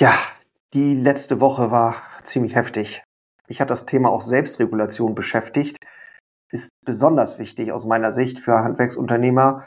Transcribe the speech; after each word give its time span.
Ja, 0.00 0.14
die 0.74 0.94
letzte 0.94 1.40
Woche 1.40 1.70
war 1.70 1.96
ziemlich 2.24 2.54
heftig. 2.54 3.02
Mich 3.48 3.60
hat 3.60 3.70
das 3.70 3.86
Thema 3.86 4.10
auch 4.10 4.22
Selbstregulation 4.22 5.14
beschäftigt. 5.14 5.76
Ist 6.50 6.70
besonders 6.84 7.38
wichtig 7.38 7.72
aus 7.72 7.84
meiner 7.84 8.12
Sicht 8.12 8.40
für 8.40 8.58
Handwerksunternehmer, 8.58 9.66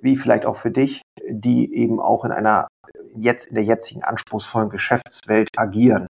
wie 0.00 0.16
vielleicht 0.16 0.46
auch 0.46 0.56
für 0.56 0.70
dich, 0.70 1.02
die 1.28 1.74
eben 1.74 2.00
auch 2.00 2.24
in 2.24 2.32
einer 2.32 2.68
jetzt 3.14 3.46
in 3.46 3.54
der 3.54 3.64
jetzigen 3.64 4.02
anspruchsvollen 4.02 4.70
Geschäftswelt 4.70 5.48
agieren. 5.56 6.06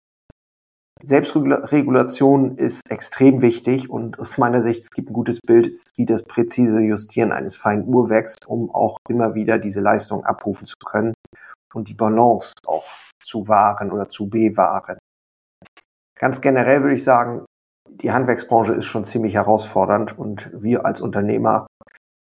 Selbstregulation 1.02 2.58
ist 2.58 2.90
extrem 2.90 3.42
wichtig 3.42 3.90
und 3.90 4.18
aus 4.18 4.38
meiner 4.38 4.62
Sicht, 4.62 4.84
es 4.84 4.90
gibt 4.90 5.10
ein 5.10 5.14
gutes 5.14 5.40
Bild, 5.42 5.76
wie 5.96 6.06
das 6.06 6.24
präzise 6.24 6.80
Justieren 6.80 7.32
eines 7.32 7.56
feinen 7.56 7.86
Uhrwerks, 7.86 8.36
um 8.48 8.74
auch 8.74 8.98
immer 9.10 9.36
wieder 9.36 9.60
diese 9.60 9.82
Leistung 9.82 10.26
abrufen 10.26 10.66
zu 10.66 10.76
können 10.84 11.14
und 11.74 11.90
die 11.90 11.94
Balance 11.94 12.54
auch 12.66 12.86
zu 13.26 13.48
wahren 13.48 13.92
oder 13.92 14.07
zu 14.07 14.30
bewahren. 14.30 14.98
Ganz 16.18 16.41
generell 16.41 16.81
würde 16.81 16.95
ich 16.95 17.04
sagen, 17.04 17.45
die 17.90 18.12
Handwerksbranche 18.12 18.73
ist 18.73 18.86
schon 18.86 19.05
ziemlich 19.05 19.36
herausfordernd 19.36 20.17
und 20.17 20.50
wir 20.54 20.86
als 20.86 21.02
Unternehmer 21.02 21.67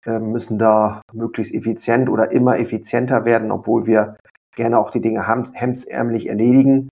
äh, 0.06 0.20
müssen 0.20 0.58
da 0.58 1.02
möglichst 1.14 1.54
effizient 1.54 2.10
oder 2.10 2.32
immer 2.32 2.60
effizienter 2.60 3.26
werden, 3.26 3.52
obwohl 3.52 3.86
wir 3.86 4.18
gerne 4.56 4.80
auch 4.80 4.90
die 4.90 5.02
Dinge 5.02 5.28
hemdsärmlich 5.28 6.28
erledigen. 6.28 6.90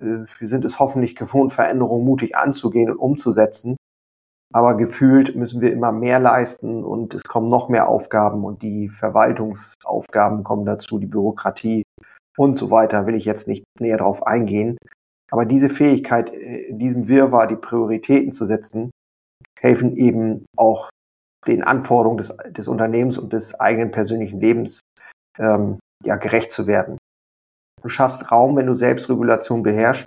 Äh, 0.00 0.24
wir 0.38 0.48
sind 0.48 0.64
es 0.64 0.78
hoffentlich 0.78 1.16
gewohnt, 1.16 1.52
Veränderungen 1.52 2.04
mutig 2.04 2.36
anzugehen 2.36 2.90
und 2.90 2.98
umzusetzen. 2.98 3.76
Aber 4.54 4.76
gefühlt 4.76 5.34
müssen 5.34 5.60
wir 5.60 5.72
immer 5.72 5.92
mehr 5.92 6.20
leisten 6.20 6.84
und 6.84 7.14
es 7.14 7.24
kommen 7.24 7.48
noch 7.48 7.68
mehr 7.68 7.88
Aufgaben 7.88 8.44
und 8.44 8.62
die 8.62 8.88
Verwaltungsaufgaben 8.88 10.44
kommen 10.44 10.64
dazu, 10.64 10.98
die 10.98 11.06
Bürokratie 11.06 11.82
und 12.36 12.56
so 12.56 12.70
weiter, 12.70 13.06
will 13.06 13.14
ich 13.14 13.24
jetzt 13.24 13.48
nicht 13.48 13.64
näher 13.80 13.98
darauf 13.98 14.26
eingehen. 14.26 14.76
Aber 15.30 15.44
diese 15.44 15.68
Fähigkeit, 15.68 16.32
äh, 16.32 16.66
in 16.68 16.78
diesem 16.78 17.08
Wirrwarr 17.08 17.46
die 17.46 17.56
Prioritäten 17.56 18.32
zu 18.32 18.46
setzen, 18.46 18.90
helfen 19.58 19.96
eben 19.96 20.46
auch 20.56 20.90
den 21.46 21.62
Anforderungen 21.62 22.18
des, 22.18 22.36
des 22.50 22.68
Unternehmens 22.68 23.18
und 23.18 23.32
des 23.32 23.58
eigenen 23.58 23.90
persönlichen 23.90 24.40
Lebens 24.40 24.80
ähm, 25.38 25.78
ja, 26.04 26.16
gerecht 26.16 26.52
zu 26.52 26.66
werden. 26.66 26.98
Du 27.82 27.88
schaffst 27.88 28.30
Raum, 28.32 28.56
wenn 28.56 28.66
du 28.66 28.74
Selbstregulation 28.74 29.62
beherrschst, 29.62 30.06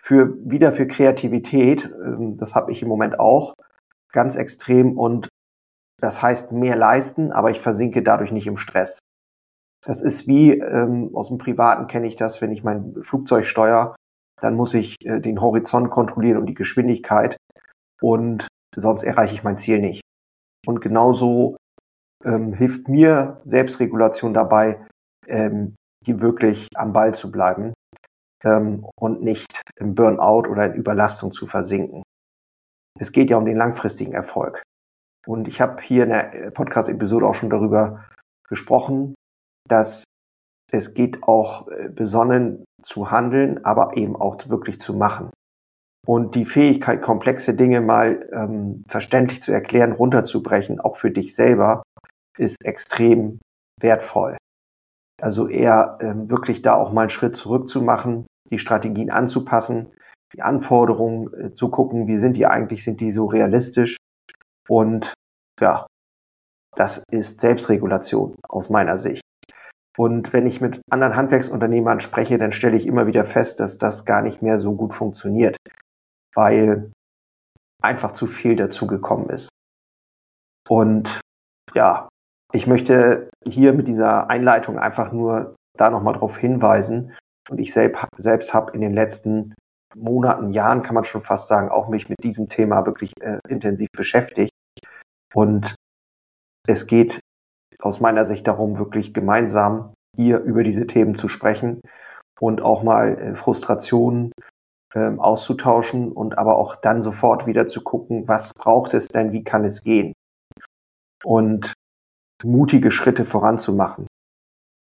für 0.00 0.36
wieder 0.48 0.72
für 0.72 0.86
Kreativität. 0.86 1.84
Ähm, 1.84 2.36
das 2.38 2.54
habe 2.54 2.72
ich 2.72 2.82
im 2.82 2.88
Moment 2.88 3.18
auch 3.18 3.54
ganz 4.12 4.36
extrem 4.36 4.96
und 4.96 5.28
das 6.00 6.22
heißt 6.22 6.52
mehr 6.52 6.76
leisten, 6.76 7.32
aber 7.32 7.50
ich 7.50 7.60
versinke 7.60 8.02
dadurch 8.02 8.30
nicht 8.30 8.46
im 8.46 8.56
Stress. 8.56 9.00
Das 9.84 10.00
ist 10.00 10.26
wie 10.26 10.52
ähm, 10.52 11.14
aus 11.14 11.28
dem 11.28 11.38
Privaten 11.38 11.86
kenne 11.86 12.06
ich 12.06 12.16
das, 12.16 12.40
wenn 12.40 12.50
ich 12.50 12.64
mein 12.64 12.94
Flugzeug 13.02 13.44
steuere, 13.44 13.94
dann 14.40 14.54
muss 14.54 14.74
ich 14.74 14.96
äh, 15.04 15.20
den 15.20 15.40
Horizont 15.40 15.90
kontrollieren 15.90 16.38
und 16.38 16.46
die 16.46 16.54
Geschwindigkeit 16.54 17.36
und 18.00 18.48
sonst 18.74 19.02
erreiche 19.02 19.34
ich 19.34 19.44
mein 19.44 19.56
Ziel 19.56 19.80
nicht. 19.80 20.02
Und 20.66 20.80
genauso 20.80 21.56
ähm, 22.24 22.52
hilft 22.52 22.88
mir 22.88 23.40
Selbstregulation 23.44 24.34
dabei, 24.34 24.84
ähm, 25.26 25.76
die 26.06 26.20
wirklich 26.20 26.68
am 26.74 26.92
Ball 26.92 27.14
zu 27.14 27.30
bleiben 27.30 27.72
ähm, 28.44 28.86
und 28.98 29.22
nicht 29.22 29.62
im 29.76 29.94
Burnout 29.94 30.48
oder 30.48 30.66
in 30.66 30.74
Überlastung 30.74 31.32
zu 31.32 31.46
versinken. 31.46 32.02
Es 32.98 33.12
geht 33.12 33.30
ja 33.30 33.36
um 33.36 33.44
den 33.44 33.56
langfristigen 33.56 34.12
Erfolg. 34.12 34.62
Und 35.26 35.46
ich 35.46 35.60
habe 35.60 35.82
hier 35.82 36.04
in 36.04 36.10
der 36.10 36.50
Podcast-Episode 36.52 37.26
auch 37.26 37.34
schon 37.34 37.50
darüber 37.50 38.04
gesprochen, 38.48 39.14
dass 39.68 40.04
es 40.70 40.94
geht 40.94 41.22
auch 41.22 41.68
äh, 41.68 41.88
besonnen 41.88 42.64
zu 42.82 43.10
handeln, 43.10 43.64
aber 43.64 43.96
eben 43.96 44.16
auch 44.16 44.36
wirklich 44.48 44.80
zu 44.80 44.94
machen. 44.94 45.30
Und 46.06 46.34
die 46.34 46.44
Fähigkeit, 46.44 47.02
komplexe 47.02 47.54
Dinge 47.54 47.80
mal 47.80 48.28
ähm, 48.32 48.84
verständlich 48.88 49.42
zu 49.42 49.52
erklären, 49.52 49.92
runterzubrechen, 49.92 50.80
auch 50.80 50.96
für 50.96 51.10
dich 51.10 51.34
selber, 51.34 51.82
ist 52.38 52.64
extrem 52.64 53.40
wertvoll. 53.80 54.36
Also 55.20 55.48
eher 55.48 55.98
ähm, 56.00 56.30
wirklich 56.30 56.62
da 56.62 56.74
auch 56.74 56.92
mal 56.92 57.02
einen 57.02 57.10
Schritt 57.10 57.36
zurück 57.36 57.68
zu 57.68 57.82
machen, 57.82 58.26
die 58.50 58.58
Strategien 58.58 59.10
anzupassen, 59.10 59.92
die 60.34 60.42
Anforderungen 60.42 61.34
äh, 61.34 61.54
zu 61.54 61.70
gucken, 61.70 62.06
wie 62.06 62.16
sind 62.16 62.36
die 62.36 62.46
eigentlich, 62.46 62.84
sind 62.84 63.00
die 63.00 63.10
so 63.10 63.26
realistisch? 63.26 63.96
Und 64.68 65.14
ja, 65.60 65.86
das 66.76 67.02
ist 67.10 67.40
Selbstregulation 67.40 68.36
aus 68.48 68.70
meiner 68.70 68.98
Sicht. 68.98 69.22
Und 69.98 70.32
wenn 70.32 70.46
ich 70.46 70.60
mit 70.60 70.80
anderen 70.90 71.16
Handwerksunternehmern 71.16 71.98
spreche, 71.98 72.38
dann 72.38 72.52
stelle 72.52 72.76
ich 72.76 72.86
immer 72.86 73.08
wieder 73.08 73.24
fest, 73.24 73.58
dass 73.58 73.78
das 73.78 74.04
gar 74.04 74.22
nicht 74.22 74.42
mehr 74.42 74.60
so 74.60 74.76
gut 74.76 74.94
funktioniert, 74.94 75.56
weil 76.36 76.92
einfach 77.82 78.12
zu 78.12 78.28
viel 78.28 78.54
dazugekommen 78.54 79.28
ist. 79.28 79.48
Und 80.68 81.20
ja, 81.74 82.08
ich 82.52 82.68
möchte 82.68 83.28
hier 83.44 83.72
mit 83.72 83.88
dieser 83.88 84.30
Einleitung 84.30 84.78
einfach 84.78 85.10
nur 85.10 85.56
da 85.76 85.90
nochmal 85.90 86.14
drauf 86.14 86.38
hinweisen. 86.38 87.16
Und 87.50 87.58
ich 87.58 87.72
selbst, 87.72 88.04
selbst 88.16 88.54
habe 88.54 88.72
in 88.74 88.80
den 88.80 88.94
letzten 88.94 89.54
Monaten, 89.96 90.50
Jahren, 90.50 90.82
kann 90.82 90.94
man 90.94 91.04
schon 91.04 91.22
fast 91.22 91.48
sagen, 91.48 91.70
auch 91.70 91.88
mich 91.88 92.08
mit 92.08 92.22
diesem 92.22 92.48
Thema 92.48 92.86
wirklich 92.86 93.12
äh, 93.20 93.38
intensiv 93.48 93.88
beschäftigt. 93.96 94.52
Und 95.34 95.74
es 96.68 96.86
geht 96.86 97.18
aus 97.82 98.00
meiner 98.00 98.24
Sicht 98.24 98.46
darum, 98.46 98.78
wirklich 98.78 99.14
gemeinsam 99.14 99.92
hier 100.16 100.40
über 100.40 100.64
diese 100.64 100.86
Themen 100.86 101.16
zu 101.16 101.28
sprechen 101.28 101.80
und 102.40 102.60
auch 102.60 102.82
mal 102.82 103.18
äh, 103.18 103.34
Frustrationen 103.34 104.32
ähm, 104.94 105.20
auszutauschen 105.20 106.12
und 106.12 106.38
aber 106.38 106.56
auch 106.56 106.76
dann 106.76 107.02
sofort 107.02 107.46
wieder 107.46 107.66
zu 107.66 107.82
gucken, 107.82 108.26
was 108.26 108.52
braucht 108.54 108.94
es 108.94 109.08
denn, 109.08 109.32
wie 109.32 109.44
kann 109.44 109.64
es 109.64 109.82
gehen? 109.82 110.12
Und 111.24 111.74
mutige 112.44 112.90
Schritte 112.90 113.24
voranzumachen. 113.24 114.06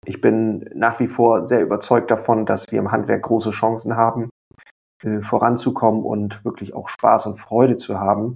Ich 0.05 0.21
bin 0.21 0.69
nach 0.73 0.99
wie 0.99 1.07
vor 1.07 1.47
sehr 1.47 1.61
überzeugt 1.61 2.09
davon, 2.09 2.45
dass 2.45 2.65
wir 2.71 2.79
im 2.79 2.91
Handwerk 2.91 3.21
große 3.23 3.51
Chancen 3.51 3.95
haben, 3.95 4.29
äh, 5.03 5.21
voranzukommen 5.21 6.03
und 6.03 6.43
wirklich 6.43 6.73
auch 6.73 6.89
Spaß 6.89 7.27
und 7.27 7.35
Freude 7.35 7.75
zu 7.75 7.99
haben. 7.99 8.35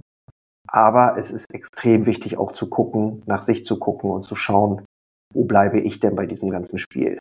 Aber 0.68 1.16
es 1.16 1.30
ist 1.30 1.52
extrem 1.52 2.06
wichtig 2.06 2.38
auch 2.38 2.52
zu 2.52 2.68
gucken, 2.68 3.22
nach 3.26 3.42
sich 3.42 3.64
zu 3.64 3.78
gucken 3.78 4.10
und 4.10 4.24
zu 4.24 4.34
schauen, 4.34 4.84
wo 5.34 5.44
bleibe 5.44 5.80
ich 5.80 6.00
denn 6.00 6.16
bei 6.16 6.26
diesem 6.26 6.50
ganzen 6.50 6.78
Spiel? 6.78 7.18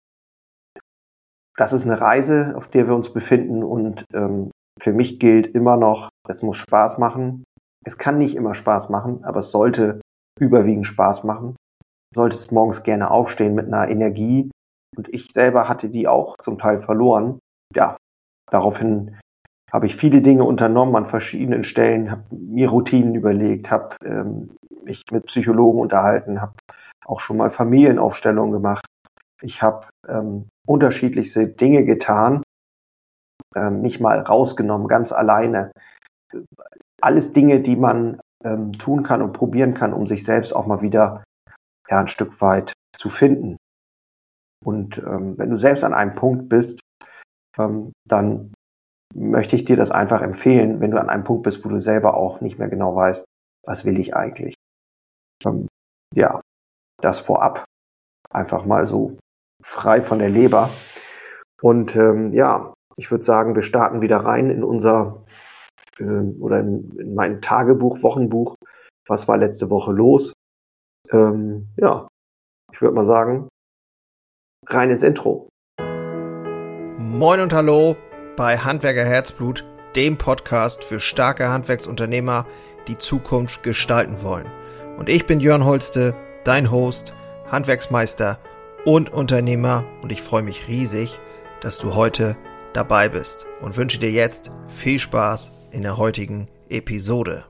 Das 1.58 1.74
ist 1.74 1.86
eine 1.86 2.00
Reise, 2.00 2.54
auf 2.56 2.68
der 2.68 2.88
wir 2.88 2.96
uns 2.96 3.14
befinden 3.14 3.64
und 3.64 4.04
ähm, 4.14 4.52
für 4.82 4.92
mich 4.92 5.20
gilt 5.20 5.48
immer 5.48 5.78
noch, 5.78 6.10
es 6.28 6.42
muss 6.42 6.58
Spaß 6.58 6.98
machen. 6.98 7.46
Es 7.86 7.98
kann 7.98 8.18
nicht 8.18 8.36
immer 8.36 8.56
Spaß 8.56 8.90
machen, 8.90 9.24
aber 9.24 9.40
es 9.40 9.52
sollte 9.52 10.02
überwiegend 10.40 10.88
Spaß 10.88 11.24
machen. 11.24 11.56
Du 12.14 12.22
solltest 12.22 12.52
morgens 12.52 12.84
gerne 12.84 13.10
aufstehen 13.10 13.56
mit 13.56 13.68
einer 13.68 13.88
Energie 13.90 14.50
und 14.98 15.08
ich 15.14 15.28
selber 15.32 15.70
hatte 15.70 15.90
die 15.90 16.08
auch 16.08 16.36
zum 16.38 16.58
Teil 16.58 16.80
verloren. 16.80 17.40
Ja, 17.74 17.96
daraufhin 18.52 19.18
habe 19.76 19.88
ich 19.88 19.98
viele 19.98 20.22
Dinge 20.22 20.46
unternommen 20.46 20.96
an 20.96 21.06
verschiedenen 21.06 21.66
Stellen, 21.66 22.10
habe 22.10 22.24
mir 22.32 22.70
Routinen 22.70 23.14
überlegt, 23.14 23.70
habe 23.70 23.98
ähm, 24.06 24.56
mich 24.86 25.04
mit 25.12 25.26
Psychologen 25.26 25.82
unterhalten, 25.82 26.40
habe 26.40 26.54
auch 27.06 27.20
schon 27.20 27.36
mal 27.36 27.50
Familienaufstellungen 27.50 28.54
gemacht. 28.54 28.86
Ich 29.42 29.62
habe 29.62 29.88
ähm, 30.08 30.48
unterschiedlichste 30.66 31.48
Dinge 31.50 31.84
getan, 31.84 32.42
ähm, 33.54 33.82
mich 33.82 34.00
mal 34.00 34.22
rausgenommen, 34.22 34.88
ganz 34.88 35.12
alleine. 35.12 35.74
Alles 37.02 37.34
Dinge, 37.34 37.60
die 37.60 37.76
man 37.76 38.22
ähm, 38.46 38.72
tun 38.80 39.04
kann 39.04 39.22
und 39.22 39.34
probieren 39.34 39.74
kann, 39.74 39.92
um 39.92 40.08
sich 40.08 40.24
selbst 40.24 40.56
auch 40.56 40.68
mal 40.68 40.82
wieder 40.82 41.26
ja, 41.90 42.00
ein 42.00 42.08
Stück 42.08 42.40
weit 42.40 42.72
zu 42.96 43.10
finden. 43.10 43.58
Und 44.64 45.00
ähm, 45.00 45.38
wenn 45.38 45.50
du 45.50 45.58
selbst 45.58 45.84
an 45.84 45.94
einem 45.94 46.16
Punkt 46.16 46.48
bist, 46.48 46.80
ähm, 47.58 47.92
dann 48.08 48.54
möchte 49.14 49.56
ich 49.56 49.66
dir 49.66 49.78
das 49.78 49.92
einfach 49.92 50.22
empfehlen, 50.22 50.82
wenn 50.82 50.92
du 50.92 51.00
an 51.00 51.10
einem 51.10 51.24
Punkt 51.24 51.44
bist, 51.44 51.64
wo 51.64 51.70
du 51.70 51.80
selber 51.80 52.16
auch 52.16 52.42
nicht 52.42 52.60
mehr 52.60 52.70
genau 52.70 52.96
weißt, 52.96 53.26
was 53.66 53.86
will 53.86 54.00
ich 54.00 54.16
eigentlich. 54.16 54.56
Ähm, 55.46 55.68
ja, 56.14 56.42
das 57.02 57.20
vorab. 57.20 57.66
Einfach 58.30 58.66
mal 58.66 58.88
so 58.88 59.18
frei 59.64 60.02
von 60.02 60.20
der 60.20 60.30
Leber. 60.30 60.70
Und 61.62 61.96
ähm, 61.96 62.34
ja, 62.34 62.74
ich 62.98 63.12
würde 63.12 63.24
sagen, 63.24 63.56
wir 63.56 63.64
starten 63.64 64.02
wieder 64.02 64.18
rein 64.18 64.50
in 64.50 64.64
unser 64.64 65.26
äh, 66.00 66.04
oder 66.04 66.60
in, 66.60 66.98
in, 66.98 67.16
mein 67.16 67.42
Tagebuch, 67.42 68.04
Wochenbuch. 68.04 68.56
Was 69.08 69.28
war 69.28 69.38
letzte 69.38 69.70
Woche 69.70 69.92
los? 69.92 70.34
Ähm, 71.12 71.68
ja, 71.78 72.08
ich 72.72 72.82
würde 72.82 72.96
mal 72.96 73.06
sagen, 73.06 73.48
rein 74.68 74.90
ins 74.90 75.04
Intro. 75.04 75.50
Moin 76.98 77.40
und 77.40 77.54
hallo 77.54 77.96
bei 78.36 78.58
Handwerker 78.58 79.06
Herzblut, 79.06 79.64
dem 79.96 80.18
Podcast 80.18 80.84
für 80.84 81.00
starke 81.00 81.50
Handwerksunternehmer, 81.50 82.46
die 82.88 82.98
Zukunft 82.98 83.64
gestalten 83.64 84.22
wollen. 84.22 84.52
Und 84.98 85.10
ich 85.10 85.26
bin 85.26 85.40
Jörn 85.40 85.64
Holste, 85.64 86.16
dein 86.44 86.70
Host, 86.70 87.14
Handwerksmeister 87.50 88.40
und 88.84 89.12
Unternehmer 89.12 89.86
und 90.02 90.12
ich 90.12 90.22
freue 90.22 90.44
mich 90.44 90.68
riesig, 90.68 91.20
dass 91.62 91.78
du 91.78 91.96
heute 91.96 92.36
dabei 92.74 93.08
bist 93.08 93.46
und 93.62 93.78
wünsche 93.78 94.00
dir 94.00 94.12
jetzt 94.12 94.52
viel 94.68 95.00
Spaß 95.00 95.52
in 95.72 95.82
der 95.82 95.98
heutigen 95.98 96.48
Episode. 96.68 97.46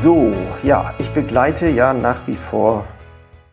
So, 0.00 0.32
ja, 0.64 0.94
ich 0.98 1.08
begleite 1.10 1.68
ja 1.68 1.94
nach 1.94 2.26
wie 2.26 2.34
vor 2.34 2.84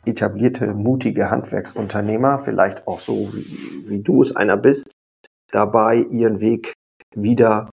etablierte, 0.05 0.73
mutige 0.73 1.29
Handwerksunternehmer, 1.29 2.39
vielleicht 2.39 2.87
auch 2.87 2.99
so, 2.99 3.33
wie, 3.33 3.83
wie 3.87 4.01
du 4.01 4.21
es 4.21 4.35
einer 4.35 4.57
bist, 4.57 4.91
dabei 5.51 5.97
ihren 5.97 6.39
Weg 6.39 6.73
wieder 7.15 7.69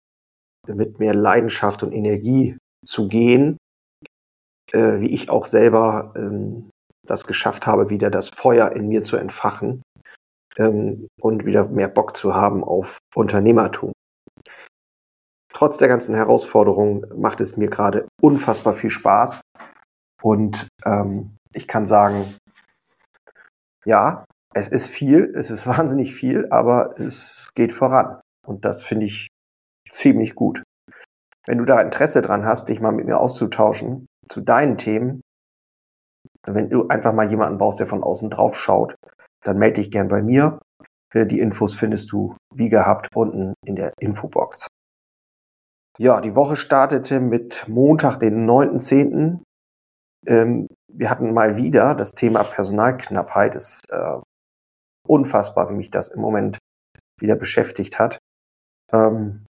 mit 0.67 0.99
mehr 0.99 1.14
Leidenschaft 1.14 1.82
und 1.82 1.93
Energie 1.93 2.56
zu 2.87 3.08
gehen, 3.08 3.56
äh, 4.72 5.00
wie 5.00 5.11
ich 5.11 5.31
auch 5.31 5.46
selber 5.46 6.12
ähm, 6.17 6.70
das 7.06 7.26
geschafft 7.26 7.67
habe, 7.67 7.90
wieder 7.90 8.11
das 8.11 8.28
Feuer 8.28 8.72
in 8.72 8.88
mir 8.88 9.02
zu 9.02 9.17
entfachen 9.17 9.82
ähm, 10.56 11.08
und 11.20 11.44
wieder 11.44 11.67
mehr 11.67 11.88
Bock 11.88 12.17
zu 12.17 12.34
haben 12.34 12.62
auf 12.62 12.99
Unternehmertum. 13.14 13.93
Trotz 15.52 15.78
der 15.78 15.88
ganzen 15.88 16.14
Herausforderungen 16.14 17.05
macht 17.17 17.40
es 17.40 17.56
mir 17.56 17.69
gerade 17.69 18.06
unfassbar 18.22 18.75
viel 18.75 18.90
Spaß 18.90 19.40
und 20.22 20.69
ähm, 20.84 21.37
ich 21.55 21.69
kann 21.69 21.87
sagen, 21.87 22.37
ja, 23.85 24.25
es 24.55 24.69
ist 24.69 24.88
viel, 24.88 25.32
es 25.37 25.50
ist 25.50 25.67
wahnsinnig 25.67 26.14
viel, 26.14 26.47
aber 26.50 26.99
es 26.99 27.50
geht 27.55 27.73
voran. 27.73 28.20
Und 28.47 28.64
das 28.64 28.82
finde 28.82 29.06
ich 29.06 29.29
ziemlich 29.91 30.35
gut. 30.35 30.62
Wenn 31.47 31.58
du 31.58 31.64
da 31.64 31.81
Interesse 31.81 32.23
dran 32.23 32.44
hast, 32.44 32.69
dich 32.69 32.81
mal 32.81 32.93
mit 32.93 33.06
mir 33.06 33.19
auszutauschen 33.19 34.06
zu 34.26 34.41
deinen 34.41 34.76
Themen, 34.76 35.20
wenn 36.47 36.70
du 36.70 36.88
einfach 36.88 37.12
mal 37.12 37.29
jemanden 37.29 37.58
brauchst, 37.58 37.81
der 37.81 37.87
von 37.87 38.03
außen 38.03 38.31
drauf 38.31 38.56
schaut, 38.56 38.94
dann 39.44 39.58
melde 39.58 39.81
dich 39.81 39.91
gern 39.91 40.08
bei 40.08 40.23
mir. 40.23 40.61
Die 41.14 41.41
Infos 41.41 41.75
findest 41.75 42.12
du 42.12 42.37
wie 42.55 42.69
gehabt 42.69 43.08
unten 43.14 43.55
in 43.67 43.75
der 43.75 43.93
Infobox. 43.99 44.69
Ja, 45.99 46.20
die 46.20 46.37
Woche 46.37 46.56
startete 46.56 47.20
mit 47.20 47.67
Montag, 47.69 48.19
den 48.20 48.49
9.10. 48.49 49.41
Ähm, 50.26 50.67
wir 50.88 51.11
hatten 51.11 51.32
mal 51.32 51.56
wieder 51.56 51.94
das 51.94 52.12
Thema 52.12 52.44
Personalknappheit. 52.44 53.55
Ist 53.55 53.90
äh, 53.90 54.19
unfassbar, 55.06 55.70
wie 55.70 55.75
mich 55.75 55.90
das 55.90 56.08
im 56.08 56.20
Moment 56.20 56.58
wieder 57.20 57.37
beschäftigt 57.37 57.99
hat. 57.99 58.19
Ähm, 58.93 59.46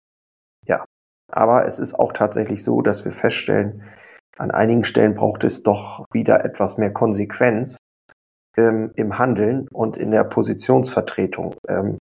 ja, 0.66 0.84
aber 1.30 1.66
es 1.66 1.78
ist 1.78 1.94
auch 1.94 2.12
tatsächlich 2.12 2.62
so, 2.62 2.82
dass 2.82 3.04
wir 3.04 3.12
feststellen, 3.12 3.82
an 4.36 4.50
einigen 4.50 4.84
Stellen 4.84 5.14
braucht 5.14 5.42
es 5.44 5.62
doch 5.62 6.04
wieder 6.12 6.44
etwas 6.44 6.78
mehr 6.78 6.92
Konsequenz 6.92 7.78
ähm, 8.56 8.92
im 8.94 9.18
Handeln 9.18 9.66
und 9.72 9.96
in 9.96 10.12
der 10.12 10.24
Positionsvertretung. 10.24 11.56
Ähm, 11.68 11.98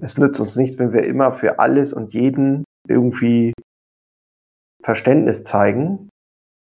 es 0.00 0.18
nützt 0.18 0.40
uns 0.40 0.56
nichts, 0.56 0.78
wenn 0.78 0.92
wir 0.92 1.04
immer 1.04 1.32
für 1.32 1.58
alles 1.58 1.92
und 1.92 2.14
jeden 2.14 2.64
irgendwie 2.88 3.52
Verständnis 4.82 5.44
zeigen 5.44 6.08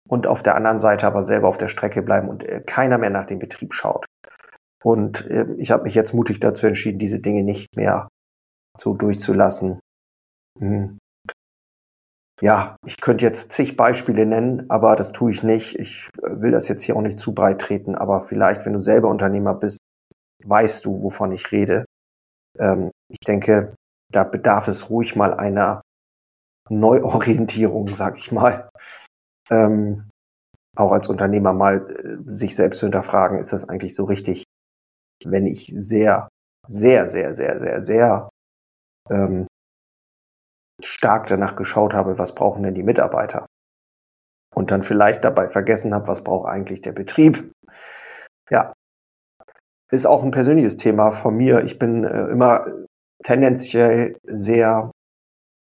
und 0.08 0.26
auf 0.26 0.43
der 0.43 0.55
anderen 0.55 0.79
Seite 0.79 1.06
aber 1.06 1.23
selber 1.23 1.49
auf 1.49 1.58
der 1.58 1.69
Strecke 1.69 2.03
bleiben 2.03 2.29
und 2.29 2.44
äh, 2.44 2.61
keiner 2.64 2.99
mehr 2.99 3.11
nach 3.11 3.26
dem 3.26 3.38
Betrieb 3.38 3.75
schaut. 3.75 4.06
Und 4.82 5.26
äh, 5.31 5.47
ich 5.58 5.70
habe 5.70 5.85
mich 5.85 5.94
jetzt 5.94 6.12
mutig 6.12 6.41
dazu 6.41 6.67
entschieden, 6.67 6.99
diese 6.99 7.20
Dinge 7.20 7.43
nicht 7.43 7.75
mehr 7.76 8.08
so 8.79 8.94
durchzulassen. 8.94 9.81
Hm. 10.58 10.99
Ja, 12.43 12.76
ich 12.85 13.00
könnte 13.00 13.25
jetzt 13.25 13.53
zig 13.53 13.76
Beispiele 13.76 14.26
nennen, 14.26 14.69
aber 14.69 14.94
das 14.94 15.12
tue 15.12 15.31
ich 15.31 15.43
nicht. 15.43 15.79
Ich 15.79 16.09
äh, 16.23 16.41
will 16.41 16.50
das 16.50 16.69
jetzt 16.69 16.82
hier 16.82 16.97
auch 16.97 17.02
nicht 17.02 17.19
zu 17.19 17.35
breit 17.35 17.61
treten, 17.61 17.94
aber 17.94 18.23
vielleicht, 18.23 18.67
wenn 18.67 18.75
du 18.75 18.81
selber 18.81 19.09
Unternehmer 19.09 19.55
bist, 19.55 19.79
weißt 20.44 20.85
du, 20.85 21.02
wovon 21.02 21.32
ich 21.32 21.50
rede. 21.50 21.87
Ähm, 22.59 22.91
ich 23.09 23.20
denke, 23.20 23.75
da 24.12 24.23
bedarf 24.23 24.69
es 24.69 24.91
ruhig 24.91 25.17
mal 25.17 25.35
einer 25.35 25.82
Neuorientierung, 26.69 27.94
sag 27.94 28.19
ich 28.19 28.32
mal. 28.32 28.69
Ähm, 29.51 30.11
auch 30.77 30.93
als 30.93 31.09
Unternehmer 31.09 31.53
mal 31.53 31.89
äh, 31.91 32.31
sich 32.31 32.55
selbst 32.55 32.81
zu 32.81 32.87
hinterfragen, 32.87 33.39
ist 33.39 33.53
das 33.53 33.69
eigentlich 33.69 33.95
so 33.95 34.05
richtig, 34.05 34.45
wenn 35.25 35.47
ich 35.47 35.73
sehr, 35.75 36.29
sehr, 36.67 37.09
sehr, 37.09 37.35
sehr, 37.35 37.59
sehr, 37.59 37.83
sehr 37.83 38.29
ähm, 39.11 39.47
stark 40.83 41.27
danach 41.29 41.57
geschaut 41.57 41.95
habe, 41.95 42.19
was 42.19 42.35
brauchen 42.35 42.63
denn 42.63 42.75
die 42.75 42.83
Mitarbeiter? 42.83 43.47
Und 44.55 44.71
dann 44.71 44.83
vielleicht 44.83 45.25
dabei 45.25 45.49
vergessen 45.49 45.95
habe, 45.95 46.09
was 46.09 46.23
braucht 46.23 46.49
eigentlich 46.49 46.81
der 46.83 46.93
Betrieb? 46.93 47.53
Ja, 48.51 48.73
ist 49.91 50.07
auch 50.07 50.23
ein 50.23 50.31
persönliches 50.31 50.77
Thema 50.77 51.13
von 51.13 51.37
mir. 51.37 51.63
Ich 51.65 51.79
bin 51.79 52.05
äh, 52.05 52.27
immer 52.29 52.67
tendenziell 53.23 54.19
sehr 54.25 54.91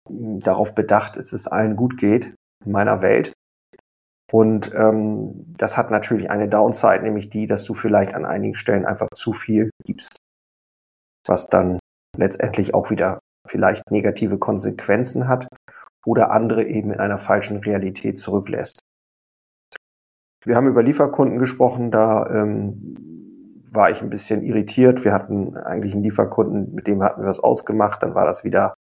hm, 0.09 0.41
darauf 0.41 0.75
bedacht, 0.75 1.17
dass 1.17 1.33
es 1.33 1.47
allen 1.47 1.77
gut 1.77 1.97
geht 1.99 2.35
in 2.65 2.73
meiner 2.73 3.03
Welt. 3.03 3.33
Und 4.31 4.73
ähm, 4.75 5.55
das 5.57 5.77
hat 5.77 5.91
natürlich 5.91 6.31
eine 6.31 6.49
Downside, 6.49 7.03
nämlich 7.03 7.29
die, 7.29 7.47
dass 7.47 7.65
du 7.65 7.75
vielleicht 7.75 8.15
an 8.15 8.25
einigen 8.25 8.55
Stellen 8.55 8.87
einfach 8.87 9.09
zu 9.15 9.33
viel 9.33 9.71
gibst, 9.85 10.17
was 11.27 11.47
dann 11.49 11.79
letztendlich 12.17 12.75
auch 12.75 12.91
wieder 12.91 13.19
vielleicht 13.47 13.91
negative 13.91 14.39
Konsequenzen 14.39 15.29
hat 15.29 15.49
oder 16.07 16.31
andere 16.31 16.65
eben 16.65 16.93
in 16.93 17.01
einer 17.01 17.19
falschen 17.19 17.59
Realität 17.59 18.19
zurücklässt. 18.19 18.81
Wir 20.45 20.57
haben 20.57 20.67
über 20.67 20.83
Lieferkunden 20.83 21.39
gesprochen, 21.39 21.91
da 21.91 22.27
ähm, 22.29 22.97
war 23.71 23.91
ich 23.91 24.03
ein 24.03 24.11
bisschen 24.11 24.43
irritiert. 24.43 25.05
Wir 25.05 25.13
hatten 25.13 25.57
eigentlich 25.57 25.95
einen 25.95 26.03
Lieferkunden, 26.03 26.75
mit 26.75 26.87
dem 26.87 27.03
hatten 27.03 27.23
wir 27.23 27.29
was 27.29 27.41
ausgemacht, 27.41 28.03
dann 28.03 28.15
war 28.15 28.27
das 28.27 28.45
wieder 28.45 28.75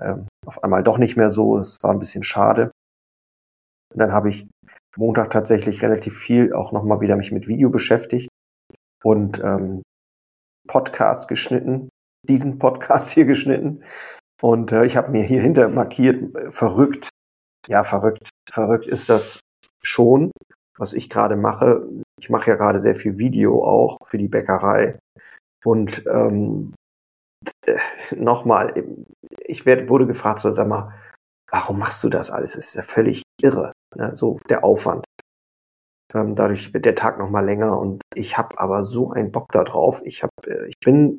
ähm, 0.00 0.26
auf 0.46 0.62
einmal 0.62 0.82
doch 0.82 0.98
nicht 0.98 1.16
mehr 1.16 1.30
so. 1.30 1.58
Es 1.58 1.78
war 1.82 1.92
ein 1.92 1.98
bisschen 1.98 2.22
schade. 2.22 2.70
Und 3.92 3.98
dann 3.98 4.12
habe 4.12 4.30
ich 4.30 4.46
Montag 4.96 5.30
tatsächlich 5.30 5.82
relativ 5.82 6.16
viel 6.16 6.52
auch 6.52 6.72
nochmal 6.72 7.00
wieder 7.00 7.16
mich 7.16 7.32
mit 7.32 7.48
Video 7.48 7.70
beschäftigt 7.70 8.28
und 9.02 9.40
ähm, 9.42 9.82
Podcast 10.68 11.28
geschnitten, 11.28 11.88
diesen 12.26 12.58
Podcast 12.58 13.10
hier 13.10 13.24
geschnitten. 13.24 13.82
Und 14.40 14.72
äh, 14.72 14.84
ich 14.84 14.96
habe 14.96 15.10
mir 15.10 15.22
hier 15.22 15.40
hinter 15.40 15.68
markiert, 15.68 16.34
äh, 16.36 16.50
verrückt. 16.50 17.08
Ja, 17.68 17.84
verrückt. 17.84 18.30
Verrückt 18.50 18.86
ist 18.86 19.08
das 19.08 19.40
schon, 19.82 20.30
was 20.76 20.94
ich 20.94 21.08
gerade 21.08 21.36
mache. 21.36 21.88
Ich 22.18 22.28
mache 22.28 22.50
ja 22.50 22.56
gerade 22.56 22.78
sehr 22.78 22.94
viel 22.94 23.18
Video 23.18 23.64
auch 23.64 23.98
für 24.04 24.18
die 24.18 24.28
Bäckerei. 24.28 24.98
Und 25.64 26.04
ähm, 26.06 26.74
äh, 27.66 27.78
nochmal, 28.16 28.74
ich 29.44 29.64
werd, 29.64 29.88
wurde 29.88 30.06
gefragt, 30.06 30.40
so, 30.40 30.52
sag 30.52 30.68
mal, 30.68 30.92
warum 31.50 31.78
machst 31.78 32.02
du 32.02 32.08
das 32.08 32.30
alles? 32.30 32.52
Das 32.52 32.68
ist 32.68 32.74
ja 32.74 32.82
völlig 32.82 33.22
irre, 33.40 33.72
ne? 33.96 34.14
so 34.14 34.38
der 34.48 34.64
Aufwand. 34.64 35.04
Ähm, 36.14 36.34
dadurch 36.34 36.74
wird 36.74 36.84
der 36.84 36.94
Tag 36.94 37.18
nochmal 37.18 37.44
länger 37.44 37.78
und 37.78 38.02
ich 38.14 38.36
habe 38.36 38.58
aber 38.58 38.82
so 38.82 39.10
einen 39.10 39.32
Bock 39.32 39.50
da 39.52 39.64
drauf. 39.64 40.02
Ich, 40.04 40.22
hab, 40.22 40.30
äh, 40.46 40.66
ich 40.66 40.74
bin 40.84 41.18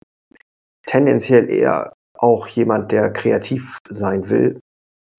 tendenziell 0.86 1.50
eher 1.50 1.94
auch 2.18 2.48
jemand, 2.48 2.92
der 2.92 3.12
kreativ 3.12 3.80
sein 3.90 4.30
will 4.30 4.60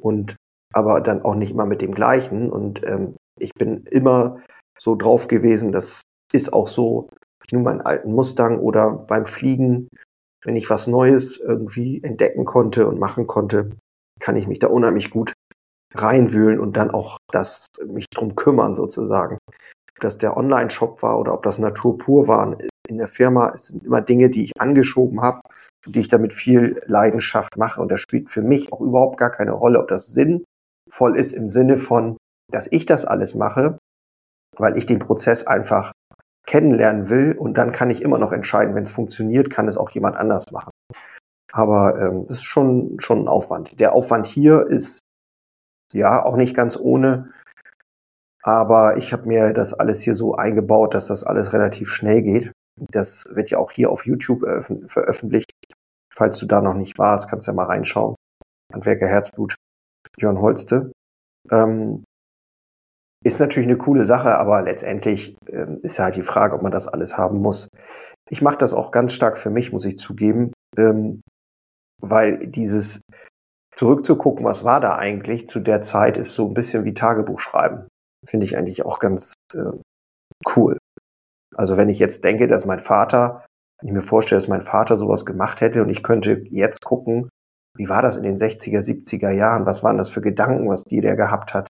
und 0.00 0.36
aber 0.72 1.00
dann 1.00 1.22
auch 1.22 1.34
nicht 1.34 1.50
immer 1.50 1.66
mit 1.66 1.82
dem 1.82 1.94
gleichen. 1.94 2.50
Und 2.50 2.82
ähm, 2.84 3.16
ich 3.38 3.50
bin 3.54 3.84
immer 3.90 4.40
so 4.78 4.94
drauf 4.96 5.28
gewesen, 5.28 5.72
das 5.72 6.02
ist 6.32 6.52
auch 6.52 6.68
so, 6.68 7.08
ich 7.44 7.52
nur 7.52 7.62
meinen 7.62 7.80
alten 7.80 8.12
Mustang 8.12 8.58
oder 8.58 8.90
beim 8.90 9.26
Fliegen, 9.26 9.88
wenn 10.44 10.56
ich 10.56 10.70
was 10.70 10.86
Neues 10.86 11.38
irgendwie 11.38 12.02
entdecken 12.02 12.44
konnte 12.44 12.86
und 12.86 12.98
machen 12.98 13.26
konnte, 13.26 13.70
kann 14.20 14.36
ich 14.36 14.46
mich 14.46 14.58
da 14.58 14.68
unheimlich 14.68 15.10
gut 15.10 15.32
reinwühlen 15.94 16.58
und 16.58 16.76
dann 16.76 16.90
auch 16.90 17.18
das 17.30 17.66
mich 17.86 18.06
drum 18.10 18.34
kümmern 18.34 18.74
sozusagen. 18.74 19.38
Ob 19.46 20.00
das 20.00 20.18
der 20.18 20.36
Online-Shop 20.36 21.02
war 21.02 21.18
oder 21.18 21.34
ob 21.34 21.42
das 21.42 21.58
Natur 21.58 21.98
pur 21.98 22.28
waren 22.28 22.56
in 22.88 22.98
der 22.98 23.08
Firma, 23.08 23.52
es 23.54 23.68
sind 23.68 23.84
immer 23.84 24.00
Dinge, 24.00 24.28
die 24.28 24.44
ich 24.44 24.52
angeschoben 24.58 25.22
habe, 25.22 25.40
die 25.86 26.00
ich 26.00 26.08
damit 26.08 26.32
viel 26.32 26.80
Leidenschaft 26.86 27.56
mache 27.56 27.80
und 27.80 27.90
das 27.90 28.00
spielt 28.00 28.28
für 28.28 28.42
mich 28.42 28.72
auch 28.72 28.80
überhaupt 28.80 29.18
gar 29.18 29.30
keine 29.30 29.52
Rolle, 29.52 29.78
ob 29.78 29.88
das 29.88 30.06
sinnvoll 30.06 31.16
ist 31.16 31.32
im 31.32 31.48
Sinne 31.48 31.78
von, 31.78 32.16
dass 32.50 32.66
ich 32.70 32.86
das 32.86 33.04
alles 33.04 33.34
mache, 33.34 33.78
weil 34.56 34.76
ich 34.76 34.86
den 34.86 34.98
Prozess 34.98 35.46
einfach 35.46 35.92
kennenlernen 36.46 37.08
will 37.08 37.36
und 37.38 37.56
dann 37.56 37.72
kann 37.72 37.90
ich 37.90 38.02
immer 38.02 38.18
noch 38.18 38.32
entscheiden, 38.32 38.74
wenn 38.74 38.82
es 38.82 38.90
funktioniert, 38.90 39.50
kann 39.50 39.66
es 39.66 39.78
auch 39.78 39.90
jemand 39.90 40.16
anders 40.16 40.44
machen. 40.52 40.70
Aber 41.52 41.98
ähm, 42.00 42.26
ist 42.28 42.44
schon, 42.44 42.96
schon 42.98 43.22
ein 43.22 43.28
Aufwand. 43.28 43.78
Der 43.80 43.94
Aufwand 43.94 44.26
hier 44.26 44.66
ist 44.66 45.00
ja 45.94 46.24
auch 46.24 46.36
nicht 46.36 46.54
ganz 46.54 46.76
ohne. 46.76 47.30
Aber 48.42 48.98
ich 48.98 49.12
habe 49.12 49.26
mir 49.26 49.52
das 49.54 49.72
alles 49.72 50.02
hier 50.02 50.14
so 50.14 50.34
eingebaut, 50.34 50.94
dass 50.94 51.06
das 51.06 51.24
alles 51.24 51.52
relativ 51.52 51.88
schnell 51.88 52.22
geht. 52.22 52.52
Das 52.90 53.24
wird 53.30 53.50
ja 53.50 53.58
auch 53.58 53.70
hier 53.70 53.90
auf 53.90 54.04
YouTube 54.04 54.40
veröffentlicht. 54.86 55.50
Falls 56.12 56.38
du 56.38 56.46
da 56.46 56.60
noch 56.60 56.74
nicht 56.74 56.98
warst, 56.98 57.28
kannst 57.28 57.46
du 57.46 57.52
ja 57.52 57.56
mal 57.56 57.64
reinschauen. 57.64 58.14
Handwerker 58.72 59.06
Herzblut, 59.06 59.54
Jörn 60.18 60.40
Holste. 60.40 60.92
Ähm, 61.50 62.04
ist 63.24 63.40
natürlich 63.40 63.68
eine 63.68 63.78
coole 63.78 64.04
Sache, 64.04 64.36
aber 64.36 64.62
letztendlich 64.62 65.36
ähm, 65.48 65.80
ist 65.82 65.96
ja 65.96 66.04
halt 66.04 66.16
die 66.16 66.22
Frage, 66.22 66.54
ob 66.54 66.62
man 66.62 66.72
das 66.72 66.86
alles 66.86 67.16
haben 67.16 67.40
muss. 67.40 67.68
Ich 68.28 68.42
mache 68.42 68.58
das 68.58 68.74
auch 68.74 68.90
ganz 68.90 69.14
stark 69.14 69.38
für 69.38 69.50
mich, 69.50 69.72
muss 69.72 69.86
ich 69.86 69.96
zugeben, 69.96 70.52
ähm, 70.76 71.22
weil 72.02 72.46
dieses 72.46 73.00
zurückzugucken, 73.74 74.44
was 74.44 74.64
war 74.64 74.80
da 74.80 74.96
eigentlich 74.96 75.48
zu 75.48 75.60
der 75.60 75.82
Zeit, 75.82 76.16
ist 76.16 76.34
so 76.34 76.46
ein 76.46 76.54
bisschen 76.54 76.84
wie 76.84 76.94
Tagebuch 76.94 77.40
schreiben. 77.40 77.88
Finde 78.26 78.46
ich 78.46 78.56
eigentlich 78.56 78.84
auch 78.84 78.98
ganz 78.98 79.34
äh, 79.54 79.72
cool. 80.56 80.78
Also 81.54 81.76
wenn 81.76 81.88
ich 81.88 81.98
jetzt 81.98 82.24
denke, 82.24 82.48
dass 82.48 82.66
mein 82.66 82.78
Vater, 82.78 83.44
wenn 83.80 83.88
ich 83.88 83.94
mir 83.94 84.02
vorstelle, 84.02 84.40
dass 84.40 84.48
mein 84.48 84.62
Vater 84.62 84.96
sowas 84.96 85.26
gemacht 85.26 85.60
hätte 85.60 85.82
und 85.82 85.90
ich 85.90 86.02
könnte 86.02 86.44
jetzt 86.50 86.84
gucken, 86.84 87.28
wie 87.76 87.88
war 87.88 88.02
das 88.02 88.16
in 88.16 88.22
den 88.22 88.36
60er, 88.36 88.80
70er 88.80 89.30
Jahren, 89.30 89.66
was 89.66 89.82
waren 89.82 89.98
das 89.98 90.08
für 90.08 90.20
Gedanken, 90.20 90.68
was 90.68 90.84
die 90.84 91.00
der 91.00 91.16
gehabt 91.16 91.54
hat 91.54 91.68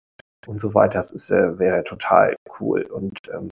und 0.46 0.60
so 0.60 0.74
weiter, 0.74 0.94
das 0.94 1.12
ist, 1.12 1.30
äh, 1.30 1.58
wäre 1.58 1.84
total 1.84 2.36
cool. 2.60 2.82
Und 2.82 3.18
ähm, 3.32 3.50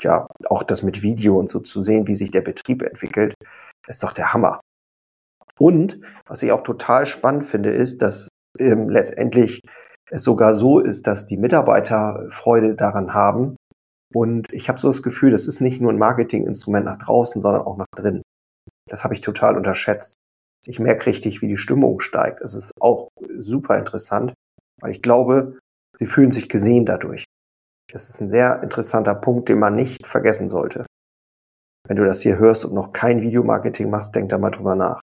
ja, 0.00 0.26
auch 0.46 0.62
das 0.62 0.82
mit 0.82 1.02
Video 1.02 1.38
und 1.38 1.50
so 1.50 1.60
zu 1.60 1.82
sehen, 1.82 2.06
wie 2.06 2.14
sich 2.14 2.30
der 2.30 2.40
Betrieb 2.40 2.82
entwickelt, 2.82 3.34
ist 3.86 4.02
doch 4.02 4.12
der 4.12 4.32
Hammer. 4.32 4.60
Und 5.58 6.00
was 6.26 6.42
ich 6.42 6.52
auch 6.52 6.62
total 6.62 7.06
spannend 7.06 7.44
finde, 7.44 7.70
ist, 7.70 8.02
dass 8.02 8.28
ähm, 8.58 8.88
letztendlich 8.88 9.60
es 10.10 10.22
sogar 10.22 10.54
so 10.54 10.80
ist, 10.80 11.06
dass 11.06 11.26
die 11.26 11.36
Mitarbeiter 11.36 12.26
Freude 12.28 12.74
daran 12.74 13.14
haben. 13.14 13.56
Und 14.12 14.52
ich 14.52 14.68
habe 14.68 14.78
so 14.78 14.88
das 14.88 15.02
Gefühl, 15.02 15.30
das 15.30 15.46
ist 15.46 15.60
nicht 15.60 15.80
nur 15.80 15.92
ein 15.92 15.98
Marketinginstrument 15.98 16.84
nach 16.84 16.98
draußen, 16.98 17.40
sondern 17.40 17.62
auch 17.62 17.76
nach 17.76 17.86
drin. 17.96 18.22
Das 18.88 19.02
habe 19.02 19.14
ich 19.14 19.20
total 19.20 19.56
unterschätzt. 19.56 20.14
Ich 20.66 20.78
merke 20.78 21.06
richtig, 21.06 21.42
wie 21.42 21.48
die 21.48 21.56
Stimmung 21.56 22.00
steigt. 22.00 22.40
Es 22.40 22.54
ist 22.54 22.72
auch 22.80 23.08
super 23.38 23.76
interessant, 23.76 24.34
weil 24.80 24.92
ich 24.92 25.02
glaube, 25.02 25.58
sie 25.96 26.06
fühlen 26.06 26.30
sich 26.30 26.48
gesehen 26.48 26.86
dadurch. 26.86 27.24
Das 27.92 28.08
ist 28.08 28.20
ein 28.20 28.28
sehr 28.28 28.62
interessanter 28.62 29.14
Punkt, 29.14 29.48
den 29.48 29.58
man 29.58 29.74
nicht 29.74 30.06
vergessen 30.06 30.48
sollte. 30.48 30.86
Wenn 31.86 31.96
du 31.96 32.04
das 32.04 32.22
hier 32.22 32.38
hörst 32.38 32.64
und 32.64 32.74
noch 32.74 32.92
kein 32.92 33.20
Videomarketing 33.20 33.90
machst, 33.90 34.14
denk 34.14 34.30
da 34.30 34.38
mal 34.38 34.50
drüber 34.50 34.74
nach. 34.74 35.00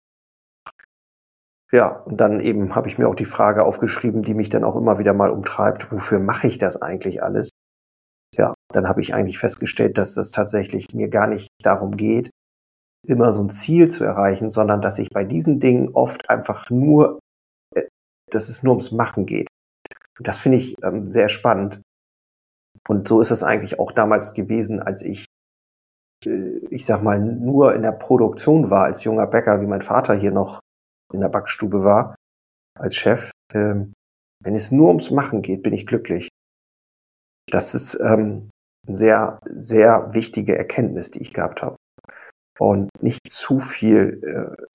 Ja, 1.76 1.90
und 1.90 2.22
dann 2.22 2.40
eben 2.40 2.74
habe 2.74 2.88
ich 2.88 2.98
mir 2.98 3.10
auch 3.10 3.16
die 3.16 3.26
Frage 3.26 3.66
aufgeschrieben, 3.66 4.22
die 4.22 4.34
mich 4.34 4.48
dann 4.48 4.64
auch 4.64 4.78
immer 4.78 4.98
wieder 4.98 5.14
mal 5.14 5.30
umtreibt, 5.30 5.92
wofür 5.92 6.20
mache 6.20 6.48
ich 6.48 6.58
das 6.58 6.82
eigentlich 6.82 7.22
alles? 7.22 7.50
Ja, 8.38 8.54
dann 8.72 8.88
habe 8.88 9.02
ich 9.02 9.14
eigentlich 9.14 9.38
festgestellt, 9.38 9.98
dass 9.98 10.16
es 10.16 10.32
tatsächlich 10.32 10.94
mir 10.94 11.10
gar 11.10 11.28
nicht 11.28 11.50
darum 11.62 11.98
geht, 11.98 12.30
immer 13.06 13.34
so 13.34 13.44
ein 13.44 13.50
Ziel 13.50 13.92
zu 13.92 14.06
erreichen, 14.06 14.50
sondern 14.50 14.82
dass 14.82 15.00
ich 15.00 15.10
bei 15.10 15.26
diesen 15.26 15.60
Dingen 15.60 15.90
oft 15.90 16.30
einfach 16.30 16.70
nur, 16.70 17.20
äh, 17.76 17.84
dass 18.32 18.48
es 18.48 18.64
nur 18.64 18.72
ums 18.72 18.94
Machen 18.94 19.26
geht. 19.26 19.50
Und 20.18 20.30
das 20.30 20.40
finde 20.40 20.60
ich 20.60 20.76
ähm, 20.82 21.12
sehr 21.12 21.28
spannend. 21.28 21.82
Und 22.88 23.06
so 23.06 23.20
ist 23.20 23.32
es 23.32 23.44
eigentlich 23.44 23.80
auch 23.80 23.92
damals 23.92 24.34
gewesen, 24.34 24.82
als 24.82 25.02
ich, 25.02 25.26
äh, 26.26 26.60
ich 26.70 26.86
sag 26.86 27.04
mal, 27.04 27.20
nur 27.20 27.76
in 27.76 27.82
der 27.82 27.92
Produktion 27.92 28.70
war 28.70 28.86
als 28.86 29.04
junger 29.04 29.28
Bäcker, 29.28 29.60
wie 29.60 29.68
mein 29.68 29.82
Vater 29.82 30.14
hier 30.14 30.32
noch 30.32 30.62
in 31.14 31.22
der 31.22 31.30
Backstube 31.30 31.84
war, 31.84 32.16
als 32.78 32.96
Chef. 32.96 33.32
Ähm, 33.54 33.94
wenn 34.44 34.56
es 34.56 34.72
nur 34.72 34.90
ums 34.90 35.12
Machen 35.12 35.42
geht, 35.42 35.64
bin 35.64 35.74
ich 35.74 35.88
glücklich. 35.88 36.30
Das 37.50 37.74
ist 37.74 38.00
ähm, 38.00 38.50
eine 38.88 38.96
sehr, 38.96 39.40
sehr 39.46 40.14
wichtige 40.14 40.58
Erkenntnis, 40.58 41.12
die 41.12 41.22
ich 41.22 41.34
gehabt 41.34 41.62
habe. 41.62 41.76
Und 42.58 42.90
nicht 43.02 43.30
zu 43.30 43.60
viel 43.60 44.22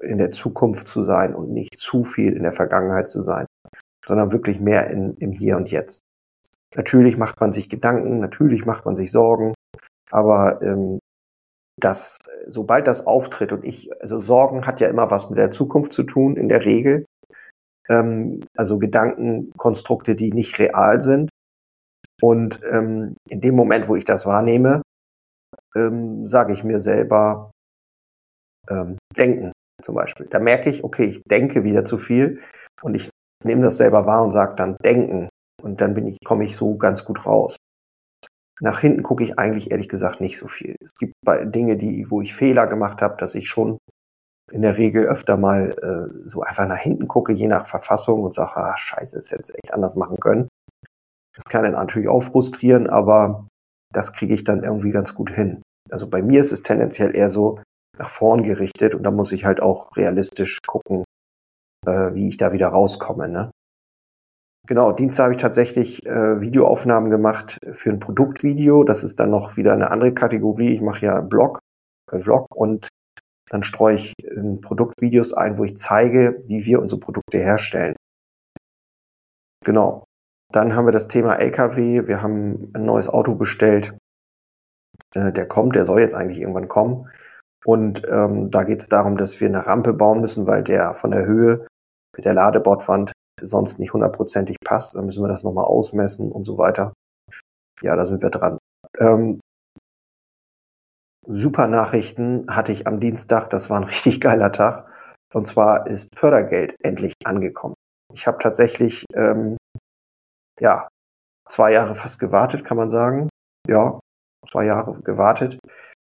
äh, 0.00 0.06
in 0.06 0.18
der 0.18 0.30
Zukunft 0.32 0.86
zu 0.86 1.02
sein 1.02 1.34
und 1.34 1.52
nicht 1.52 1.76
zu 1.76 2.04
viel 2.04 2.34
in 2.34 2.42
der 2.42 2.52
Vergangenheit 2.52 3.08
zu 3.08 3.22
sein, 3.22 3.46
sondern 4.06 4.32
wirklich 4.32 4.60
mehr 4.60 4.90
in, 4.90 5.16
im 5.16 5.32
Hier 5.32 5.56
und 5.56 5.70
Jetzt. 5.70 6.02
Natürlich 6.76 7.16
macht 7.16 7.40
man 7.40 7.52
sich 7.52 7.68
Gedanken, 7.68 8.20
natürlich 8.20 8.66
macht 8.66 8.84
man 8.84 8.94
sich 8.94 9.10
Sorgen, 9.10 9.54
aber 10.10 10.60
ähm, 10.62 11.00
dass 11.80 12.18
sobald 12.46 12.86
das 12.86 13.06
auftritt 13.06 13.52
und 13.52 13.64
ich, 13.64 13.90
also 14.00 14.20
Sorgen 14.20 14.66
hat 14.66 14.80
ja 14.80 14.88
immer 14.88 15.10
was 15.10 15.30
mit 15.30 15.38
der 15.38 15.50
Zukunft 15.50 15.92
zu 15.92 16.02
tun, 16.02 16.36
in 16.36 16.48
der 16.48 16.64
Regel. 16.64 17.06
Ähm, 17.88 18.40
also 18.56 18.78
Gedankenkonstrukte, 18.78 20.14
die 20.14 20.32
nicht 20.32 20.58
real 20.58 21.00
sind. 21.00 21.30
Und 22.22 22.60
ähm, 22.70 23.16
in 23.28 23.40
dem 23.40 23.54
Moment, 23.54 23.88
wo 23.88 23.96
ich 23.96 24.04
das 24.04 24.26
wahrnehme, 24.26 24.82
ähm, 25.74 26.26
sage 26.26 26.52
ich 26.52 26.64
mir 26.64 26.80
selber, 26.80 27.50
ähm, 28.68 28.98
denken 29.16 29.52
zum 29.82 29.94
Beispiel. 29.94 30.26
Da 30.26 30.38
merke 30.38 30.70
ich, 30.70 30.84
okay, 30.84 31.04
ich 31.04 31.22
denke 31.24 31.64
wieder 31.64 31.84
zu 31.84 31.98
viel 31.98 32.40
und 32.82 32.94
ich 32.94 33.10
nehme 33.44 33.62
das 33.62 33.78
selber 33.78 34.06
wahr 34.06 34.22
und 34.22 34.32
sage 34.32 34.54
dann 34.56 34.76
denken. 34.84 35.28
Und 35.62 35.80
dann 35.80 35.94
bin 35.94 36.06
ich, 36.06 36.18
komme 36.24 36.44
ich 36.44 36.56
so 36.56 36.76
ganz 36.76 37.04
gut 37.04 37.26
raus. 37.26 37.56
Nach 38.60 38.80
hinten 38.80 39.02
gucke 39.02 39.24
ich 39.24 39.38
eigentlich 39.38 39.70
ehrlich 39.70 39.88
gesagt 39.88 40.20
nicht 40.20 40.38
so 40.38 40.48
viel. 40.48 40.76
Es 40.82 40.92
gibt 40.94 41.14
Dinge, 41.54 41.76
die, 41.76 42.10
wo 42.10 42.20
ich 42.20 42.34
Fehler 42.34 42.66
gemacht 42.66 43.00
habe, 43.00 43.16
dass 43.16 43.34
ich 43.34 43.48
schon 43.48 43.78
in 44.52 44.62
der 44.62 44.76
Regel 44.76 45.06
öfter 45.06 45.36
mal 45.36 45.70
äh, 45.82 46.28
so 46.28 46.42
einfach 46.42 46.66
nach 46.66 46.78
hinten 46.78 47.08
gucke, 47.08 47.32
je 47.32 47.46
nach 47.46 47.66
Verfassung 47.66 48.22
und 48.22 48.34
sage, 48.34 48.56
ah, 48.56 48.76
scheiße, 48.76 49.16
das 49.16 49.30
hätte 49.30 49.54
echt 49.54 49.72
anders 49.72 49.94
machen 49.94 50.18
können. 50.18 50.48
Das 51.34 51.44
kann 51.44 51.62
dann 51.62 51.72
natürlich 51.72 52.08
auch 52.08 52.22
frustrieren, 52.22 52.88
aber 52.88 53.46
das 53.92 54.12
kriege 54.12 54.34
ich 54.34 54.44
dann 54.44 54.64
irgendwie 54.64 54.90
ganz 54.90 55.14
gut 55.14 55.30
hin. 55.30 55.62
Also 55.90 56.08
bei 56.08 56.22
mir 56.22 56.40
ist 56.40 56.52
es 56.52 56.62
tendenziell 56.62 57.16
eher 57.16 57.30
so 57.30 57.60
nach 57.98 58.10
vorn 58.10 58.42
gerichtet 58.42 58.94
und 58.94 59.04
da 59.04 59.10
muss 59.10 59.32
ich 59.32 59.44
halt 59.44 59.60
auch 59.60 59.96
realistisch 59.96 60.58
gucken, 60.66 61.04
äh, 61.86 62.14
wie 62.14 62.28
ich 62.28 62.36
da 62.36 62.52
wieder 62.52 62.68
rauskomme. 62.68 63.28
Ne? 63.28 63.50
Genau, 64.70 64.92
Dienstag 64.92 65.24
habe 65.24 65.34
ich 65.34 65.42
tatsächlich 65.42 66.06
äh, 66.06 66.40
Videoaufnahmen 66.40 67.10
gemacht 67.10 67.58
für 67.72 67.90
ein 67.90 67.98
Produktvideo. 67.98 68.84
Das 68.84 69.02
ist 69.02 69.18
dann 69.18 69.28
noch 69.28 69.56
wieder 69.56 69.72
eine 69.72 69.90
andere 69.90 70.14
Kategorie. 70.14 70.74
Ich 70.74 70.80
mache 70.80 71.06
ja 71.06 71.20
Blog, 71.22 71.58
äh, 72.12 72.18
Vlog 72.18 72.46
und 72.54 72.86
dann 73.48 73.64
streue 73.64 73.96
ich 73.96 74.14
äh, 74.22 74.40
Produktvideos 74.62 75.32
ein, 75.32 75.58
wo 75.58 75.64
ich 75.64 75.76
zeige, 75.76 76.44
wie 76.46 76.66
wir 76.66 76.80
unsere 76.80 77.00
Produkte 77.00 77.38
herstellen. 77.38 77.96
Genau. 79.64 80.04
Dann 80.52 80.76
haben 80.76 80.86
wir 80.86 80.92
das 80.92 81.08
Thema 81.08 81.34
LKW. 81.34 82.06
Wir 82.06 82.22
haben 82.22 82.70
ein 82.72 82.84
neues 82.84 83.08
Auto 83.08 83.34
bestellt. 83.34 83.98
Äh, 85.16 85.32
der 85.32 85.48
kommt, 85.48 85.74
der 85.74 85.84
soll 85.84 86.00
jetzt 86.00 86.14
eigentlich 86.14 86.40
irgendwann 86.40 86.68
kommen. 86.68 87.10
Und 87.64 88.06
ähm, 88.08 88.52
da 88.52 88.62
geht 88.62 88.82
es 88.82 88.88
darum, 88.88 89.16
dass 89.16 89.40
wir 89.40 89.48
eine 89.48 89.66
Rampe 89.66 89.94
bauen 89.94 90.20
müssen, 90.20 90.46
weil 90.46 90.62
der 90.62 90.94
von 90.94 91.10
der 91.10 91.26
Höhe 91.26 91.66
mit 92.16 92.24
der 92.24 92.34
Ladebordwand 92.34 93.10
sonst 93.42 93.78
nicht 93.78 93.92
hundertprozentig 93.92 94.56
passt. 94.64 94.94
Dann 94.94 95.06
müssen 95.06 95.22
wir 95.22 95.28
das 95.28 95.44
nochmal 95.44 95.64
ausmessen 95.64 96.30
und 96.30 96.44
so 96.44 96.58
weiter. 96.58 96.92
Ja, 97.82 97.96
da 97.96 98.04
sind 98.04 98.22
wir 98.22 98.30
dran. 98.30 98.58
Ähm, 98.98 99.40
super 101.26 101.66
Nachrichten 101.66 102.46
hatte 102.48 102.72
ich 102.72 102.86
am 102.86 103.00
Dienstag. 103.00 103.50
Das 103.50 103.70
war 103.70 103.80
ein 103.80 103.84
richtig 103.88 104.20
geiler 104.20 104.52
Tag. 104.52 104.86
Und 105.32 105.44
zwar 105.44 105.86
ist 105.86 106.18
Fördergeld 106.18 106.74
endlich 106.82 107.14
angekommen. 107.24 107.74
Ich 108.12 108.26
habe 108.26 108.38
tatsächlich 108.38 109.04
ähm, 109.14 109.56
ja 110.58 110.88
zwei 111.48 111.72
Jahre 111.72 111.94
fast 111.94 112.18
gewartet, 112.18 112.64
kann 112.64 112.76
man 112.76 112.90
sagen. 112.90 113.28
Ja, 113.68 114.00
zwei 114.50 114.64
Jahre 114.64 115.00
gewartet. 115.02 115.58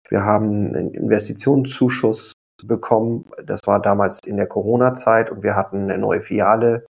Wir 0.09 0.23
haben 0.23 0.75
einen 0.75 0.93
Investitionszuschuss 0.93 2.33
bekommen. 2.63 3.25
Das 3.43 3.61
war 3.65 3.81
damals 3.81 4.19
in 4.25 4.37
der 4.37 4.47
Corona-Zeit 4.47 5.31
und 5.31 5.43
wir 5.43 5.55
hatten 5.55 5.83
eine 5.83 5.97
neue 5.97 6.21
Filiale 6.21 6.85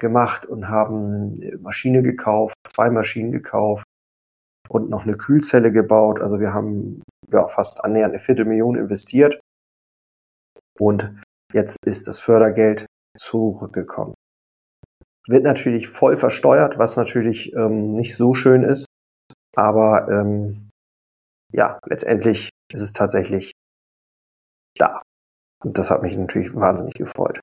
gemacht 0.00 0.46
und 0.46 0.68
haben 0.68 1.34
eine 1.40 1.58
Maschine 1.58 2.02
gekauft, 2.02 2.56
zwei 2.74 2.90
Maschinen 2.90 3.32
gekauft 3.32 3.84
und 4.68 4.90
noch 4.90 5.04
eine 5.04 5.16
Kühlzelle 5.16 5.72
gebaut. 5.72 6.20
Also 6.20 6.40
wir 6.40 6.52
haben 6.52 7.02
ja, 7.30 7.48
fast 7.48 7.84
annähernd 7.84 8.12
eine 8.12 8.18
Viertelmillion 8.18 8.76
investiert 8.76 9.40
und 10.78 11.22
jetzt 11.52 11.76
ist 11.84 12.08
das 12.08 12.20
Fördergeld 12.20 12.86
zurückgekommen. 13.16 14.14
Wird 15.26 15.44
natürlich 15.44 15.88
voll 15.88 16.16
versteuert, 16.16 16.78
was 16.78 16.96
natürlich 16.96 17.52
ähm, 17.54 17.94
nicht 17.94 18.16
so 18.16 18.34
schön 18.34 18.62
ist, 18.62 18.86
aber 19.54 20.08
ähm, 20.10 20.70
ja, 21.52 21.78
letztendlich 21.86 22.50
ist 22.72 22.80
es 22.80 22.92
tatsächlich 22.92 23.52
da. 24.76 25.02
Und 25.62 25.76
das 25.76 25.90
hat 25.90 26.02
mich 26.02 26.16
natürlich 26.16 26.54
wahnsinnig 26.54 26.94
gefreut. 26.94 27.40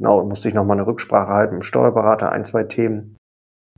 Genau, 0.00 0.24
musste 0.24 0.48
ich 0.48 0.54
nochmal 0.54 0.78
eine 0.78 0.86
Rücksprache 0.86 1.28
halten 1.28 1.56
mit 1.56 1.62
dem 1.62 1.66
Steuerberater, 1.66 2.32
ein, 2.32 2.46
zwei 2.46 2.64
Themen. 2.64 3.18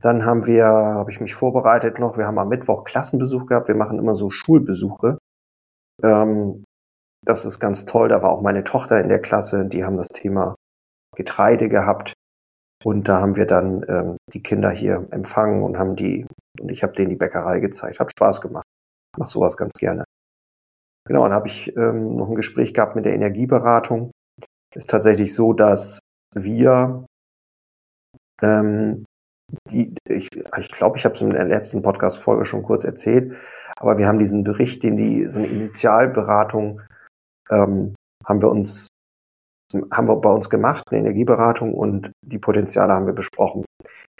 Dann 0.01 0.25
haben 0.25 0.45
wir, 0.45 0.65
habe 0.65 1.11
ich 1.11 1.19
mich 1.19 1.35
vorbereitet 1.35 1.99
noch, 1.99 2.17
wir 2.17 2.25
haben 2.25 2.39
am 2.39 2.47
Mittwoch 2.47 2.85
Klassenbesuch 2.85 3.45
gehabt. 3.45 3.67
Wir 3.67 3.75
machen 3.75 3.99
immer 3.99 4.15
so 4.15 4.29
Schulbesuche. 4.29 5.17
Ähm, 6.01 6.63
das 7.25 7.43
ist 7.43 7.59
ganz 7.59 7.83
toll. 7.85 8.07
Da 8.07 8.23
war 8.23 8.31
auch 8.31 8.41
meine 8.41 8.63
Tochter 8.63 9.01
in 9.01 9.09
der 9.09 9.19
Klasse. 9.19 9.65
Die 9.65 9.83
haben 9.83 9.97
das 9.97 10.07
Thema 10.07 10.55
Getreide 11.13 11.67
gehabt. 11.67 12.13
Und 12.85 13.09
da 13.09 13.19
haben 13.19 13.35
wir 13.35 13.45
dann 13.45 13.83
ähm, 13.89 14.17
die 14.31 14.41
Kinder 14.41 14.69
hier 14.69 15.05
empfangen 15.11 15.61
und 15.61 15.77
haben 15.77 15.97
die, 15.97 16.25
und 16.57 16.71
ich 16.71 16.83
habe 16.83 16.93
denen 16.93 17.09
die 17.09 17.17
Bäckerei 17.17 17.59
gezeigt. 17.59 17.99
Hat 17.99 18.11
Spaß 18.11 18.39
gemacht. 18.39 18.63
Ich 19.13 19.19
mache 19.19 19.29
sowas 19.29 19.57
ganz 19.57 19.73
gerne. 19.73 20.05
Genau, 21.05 21.23
dann 21.23 21.33
habe 21.33 21.47
ich 21.47 21.75
ähm, 21.75 22.15
noch 22.15 22.29
ein 22.29 22.35
Gespräch 22.35 22.73
gehabt 22.73 22.95
mit 22.95 23.03
der 23.03 23.13
Energieberatung. 23.13 24.11
Ist 24.73 24.89
tatsächlich 24.89 25.35
so, 25.35 25.51
dass 25.51 25.99
wir 26.35 27.05
ähm, 28.41 29.05
die, 29.69 29.93
ich 30.09 30.29
glaube, 30.29 30.59
ich, 30.59 30.71
glaub, 30.71 30.95
ich 30.95 31.05
habe 31.05 31.15
es 31.15 31.21
in 31.21 31.29
der 31.29 31.45
letzten 31.45 31.81
Podcast-Folge 31.81 32.45
schon 32.45 32.63
kurz 32.63 32.83
erzählt, 32.83 33.35
aber 33.77 33.97
wir 33.97 34.07
haben 34.07 34.19
diesen 34.19 34.43
Bericht, 34.43 34.83
den 34.83 34.97
die, 34.97 35.29
so 35.29 35.39
eine 35.39 35.47
Initialberatung, 35.47 36.81
ähm, 37.49 37.95
haben 38.25 38.41
wir 38.41 38.49
uns, 38.49 38.87
haben 39.91 40.07
wir 40.07 40.15
bei 40.17 40.31
uns 40.31 40.49
gemacht, 40.49 40.83
eine 40.89 40.99
Energieberatung 40.99 41.73
und 41.73 42.11
die 42.25 42.39
Potenziale 42.39 42.93
haben 42.93 43.05
wir 43.05 43.13
besprochen. 43.13 43.65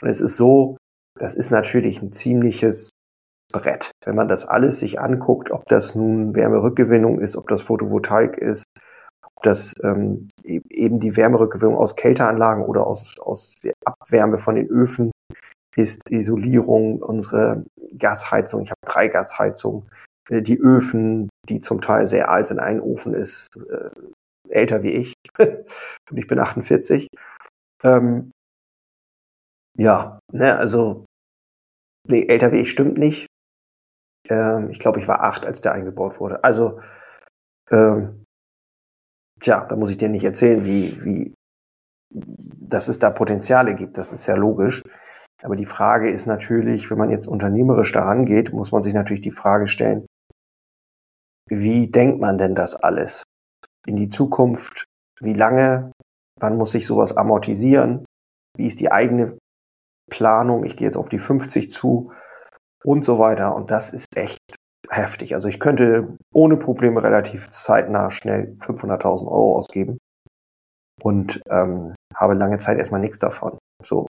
Und 0.01 0.07
es 0.07 0.21
ist 0.21 0.37
so, 0.37 0.77
das 1.19 1.35
ist 1.35 1.51
natürlich 1.51 2.01
ein 2.01 2.11
ziemliches 2.11 2.89
Brett. 3.51 3.91
Wenn 4.03 4.15
man 4.15 4.27
das 4.27 4.45
alles 4.45 4.79
sich 4.79 4.99
anguckt, 4.99 5.51
ob 5.51 5.67
das 5.67 5.95
nun 5.95 6.35
Wärmerückgewinnung 6.35 7.19
ist, 7.19 7.35
ob 7.35 7.47
das 7.47 7.61
Photovoltaik 7.61 8.37
ist, 8.37 8.65
ob 9.43 9.51
das 9.51 9.73
ähm, 9.83 10.27
e-, 10.43 10.61
eben 10.69 10.99
die 10.99 11.15
Wärmerückgewinnung 11.15 11.75
aus 11.75 11.95
Kälteanlagen 11.95 12.65
oder 12.65 12.87
aus, 12.87 13.19
aus 13.19 13.55
der 13.63 13.73
Abwärme 13.85 14.37
von 14.37 14.55
den 14.55 14.67
Öfen 14.67 15.11
ist, 15.75 16.09
Isolierung, 16.09 17.01
unsere 17.01 17.65
Gasheizung. 17.99 18.61
Ich 18.63 18.71
habe 18.71 18.79
drei 18.85 19.07
Gasheizungen. 19.09 19.89
Äh, 20.29 20.41
die 20.41 20.59
Öfen, 20.59 21.29
die 21.49 21.59
zum 21.59 21.81
Teil 21.81 22.07
sehr 22.07 22.29
alt 22.29 22.47
sind. 22.47 22.59
Ein 22.59 22.79
Ofen 22.79 23.13
ist 23.13 23.57
äh, 23.57 23.89
älter 24.49 24.83
wie 24.83 24.91
ich 24.91 25.13
und 25.37 26.17
ich 26.17 26.27
bin 26.27 26.39
48. 26.39 27.07
Ähm, 27.83 28.31
ja, 29.77 30.19
ne, 30.31 30.57
also 30.57 31.05
nee, 32.07 32.25
älter 32.27 32.51
wie 32.51 32.61
ich 32.61 32.71
stimmt 32.71 32.97
nicht. 32.97 33.27
Ähm, 34.29 34.69
ich 34.69 34.79
glaube, 34.79 34.99
ich 34.99 35.07
war 35.07 35.21
acht, 35.21 35.45
als 35.45 35.61
der 35.61 35.73
eingebaut 35.73 36.19
wurde. 36.19 36.43
Also, 36.43 36.79
ähm, 37.71 38.22
tja, 39.43 39.65
da 39.65 39.75
muss 39.75 39.91
ich 39.91 39.97
dir 39.97 40.09
nicht 40.09 40.23
erzählen, 40.23 40.65
wie, 40.65 41.03
wie, 41.03 41.33
dass 42.09 42.87
es 42.87 42.99
da 42.99 43.11
Potenziale 43.11 43.75
gibt. 43.75 43.97
Das 43.97 44.11
ist 44.11 44.25
ja 44.25 44.35
logisch. 44.35 44.81
Aber 45.43 45.55
die 45.55 45.65
Frage 45.65 46.09
ist 46.09 46.25
natürlich, 46.25 46.89
wenn 46.89 46.97
man 46.97 47.09
jetzt 47.09 47.27
unternehmerisch 47.27 47.91
daran 47.91 48.25
geht, 48.25 48.53
muss 48.53 48.71
man 48.71 48.81
sich 48.81 48.93
natürlich 48.93 49.21
die 49.21 49.31
Frage 49.31 49.67
stellen, 49.67 50.05
wie 51.49 51.91
denkt 51.91 52.21
man 52.21 52.37
denn 52.37 52.55
das 52.55 52.75
alles 52.75 53.23
in 53.85 53.97
die 53.97 54.07
Zukunft? 54.07 54.85
Wie 55.19 55.33
lange? 55.33 55.91
Wann 56.39 56.57
muss 56.57 56.71
sich 56.71 56.87
sowas 56.87 57.15
amortisieren? 57.15 58.05
Wie 58.57 58.65
ist 58.65 58.79
die 58.79 58.91
eigene 58.91 59.37
Planung? 60.09 60.63
Ich 60.63 60.77
gehe 60.77 60.87
jetzt 60.87 60.95
auf 60.95 61.09
die 61.09 61.19
50 61.19 61.69
zu 61.69 62.13
und 62.83 63.03
so 63.03 63.19
weiter. 63.19 63.55
Und 63.55 63.71
das 63.71 63.91
ist 63.91 64.07
echt 64.15 64.39
heftig. 64.89 65.33
Also 65.33 65.47
ich 65.47 65.59
könnte 65.59 66.17
ohne 66.33 66.57
Probleme 66.57 67.03
relativ 67.03 67.49
zeitnah 67.49 68.11
schnell 68.11 68.55
500.000 68.59 69.27
Euro 69.27 69.55
ausgeben 69.57 69.99
und 71.01 71.41
ähm, 71.49 71.95
habe 72.15 72.33
lange 72.33 72.59
Zeit 72.59 72.77
erstmal 72.77 73.01
nichts 73.01 73.19
davon. 73.19 73.57
So. 73.83 74.07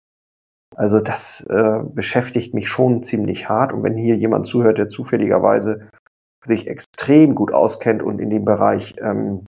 Also 0.75 1.01
das 1.01 1.43
äh, 1.49 1.81
beschäftigt 1.85 2.53
mich 2.53 2.69
schon 2.69 3.03
ziemlich 3.03 3.49
hart. 3.49 3.73
Und 3.73 3.83
wenn 3.83 3.97
hier 3.97 4.17
jemand 4.17 4.47
zuhört, 4.47 4.79
der 4.79 4.89
zufälligerweise 4.89 5.89
sich 6.45 6.67
extrem 6.69 7.35
gut 7.35 7.53
auskennt 7.53 8.03
und 8.03 8.21
in 8.21 8.31
dem 8.31 8.45
Bereich 8.45 8.97
ähm, 9.01 9.47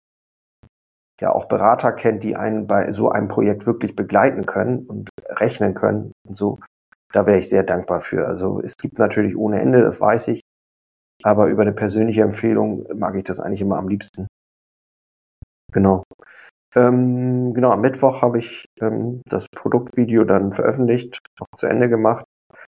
ja 1.20 1.32
auch 1.32 1.46
Berater 1.46 1.92
kennt, 1.92 2.22
die 2.22 2.36
einen 2.36 2.66
bei 2.66 2.92
so 2.92 3.10
einem 3.10 3.28
Projekt 3.28 3.66
wirklich 3.66 3.96
begleiten 3.96 4.46
können 4.46 4.86
und 4.86 5.08
rechnen 5.28 5.74
können 5.74 6.12
und 6.28 6.36
so, 6.36 6.58
da 7.12 7.26
wäre 7.26 7.38
ich 7.38 7.48
sehr 7.48 7.62
dankbar 7.62 8.00
für. 8.00 8.26
Also 8.26 8.60
es 8.62 8.74
gibt 8.76 8.98
natürlich 8.98 9.36
ohne 9.36 9.60
Ende, 9.60 9.80
das 9.80 10.00
weiß 10.00 10.28
ich, 10.28 10.42
aber 11.22 11.46
über 11.46 11.62
eine 11.62 11.72
persönliche 11.72 12.22
Empfehlung 12.22 12.86
mag 12.94 13.14
ich 13.16 13.24
das 13.24 13.40
eigentlich 13.40 13.60
immer 13.60 13.78
am 13.78 13.88
liebsten. 13.88 14.26
Genau. 15.72 16.04
Ähm, 16.74 17.54
genau, 17.54 17.70
am 17.70 17.80
Mittwoch 17.80 18.22
habe 18.22 18.38
ich 18.38 18.66
ähm, 18.80 19.22
das 19.26 19.46
Produktvideo 19.48 20.24
dann 20.24 20.52
veröffentlicht, 20.52 21.18
noch 21.40 21.46
zu 21.56 21.66
Ende 21.66 21.88
gemacht. 21.88 22.24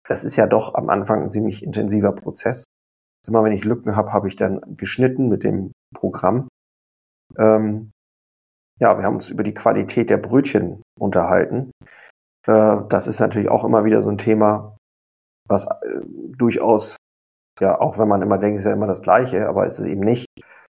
Das 0.07 0.23
ist 0.23 0.35
ja 0.35 0.47
doch 0.47 0.75
am 0.75 0.89
Anfang 0.89 1.23
ein 1.23 1.31
ziemlich 1.31 1.63
intensiver 1.63 2.11
Prozess. 2.13 2.65
Immer 3.27 3.43
wenn 3.43 3.51
ich 3.51 3.65
Lücken 3.65 3.95
habe, 3.95 4.13
habe 4.13 4.27
ich 4.27 4.35
dann 4.35 4.61
geschnitten 4.77 5.27
mit 5.27 5.43
dem 5.43 5.71
Programm. 5.93 6.47
Ähm, 7.37 7.91
ja, 8.79 8.97
wir 8.97 9.03
haben 9.03 9.15
uns 9.15 9.29
über 9.29 9.43
die 9.43 9.53
Qualität 9.53 10.09
der 10.09 10.17
Brötchen 10.17 10.81
unterhalten. 10.99 11.71
Äh, 12.45 12.77
das 12.87 13.07
ist 13.07 13.19
natürlich 13.19 13.49
auch 13.49 13.65
immer 13.65 13.83
wieder 13.83 14.01
so 14.01 14.09
ein 14.09 14.17
Thema, 14.17 14.77
was 15.47 15.65
äh, 15.65 16.01
durchaus, 16.37 16.95
ja, 17.59 17.79
auch 17.79 17.97
wenn 17.97 18.07
man 18.07 18.21
immer 18.21 18.37
denkt, 18.37 18.59
ist 18.59 18.65
ja 18.65 18.73
immer 18.73 18.87
das 18.87 19.01
Gleiche, 19.01 19.47
aber 19.47 19.65
es 19.65 19.79
ist 19.79 19.87
eben 19.87 20.01
nicht. 20.01 20.27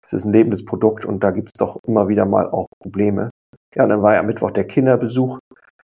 Es 0.03 0.13
ist 0.13 0.25
ein 0.25 0.33
lebendes 0.33 0.65
Produkt 0.65 1.05
und 1.05 1.23
da 1.23 1.31
gibt 1.31 1.51
es 1.53 1.59
doch 1.59 1.77
immer 1.87 2.07
wieder 2.07 2.25
mal 2.25 2.49
auch 2.49 2.67
Probleme. 2.81 3.29
Ja, 3.75 3.87
dann 3.87 4.01
war 4.01 4.13
ja 4.13 4.19
am 4.19 4.25
Mittwoch 4.25 4.51
der 4.51 4.65
Kinderbesuch. 4.65 5.39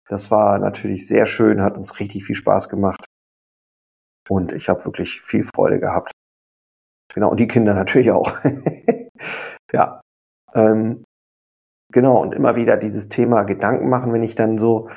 Das 0.07 0.29
war 0.29 0.59
natürlich 0.59 1.07
sehr 1.07 1.25
schön, 1.25 1.63
hat 1.63 1.77
uns 1.77 1.99
richtig 1.99 2.23
viel 2.23 2.35
Spaß 2.35 2.69
gemacht. 2.69 3.05
Und 4.29 4.51
ich 4.53 4.69
habe 4.69 4.85
wirklich 4.85 5.21
viel 5.21 5.43
Freude 5.43 5.79
gehabt. 5.79 6.11
Genau, 7.13 7.31
und 7.31 7.39
die 7.39 7.47
Kinder 7.47 7.73
natürlich 7.73 8.11
auch. 8.11 8.31
ja. 9.71 10.01
Ähm, 10.53 11.03
genau, 11.91 12.21
und 12.21 12.33
immer 12.33 12.55
wieder 12.55 12.77
dieses 12.77 13.09
Thema 13.09 13.43
Gedanken 13.43 13.89
machen, 13.89 14.13
wenn 14.13 14.23
ich 14.23 14.35
dann 14.35 14.57
so 14.57 14.89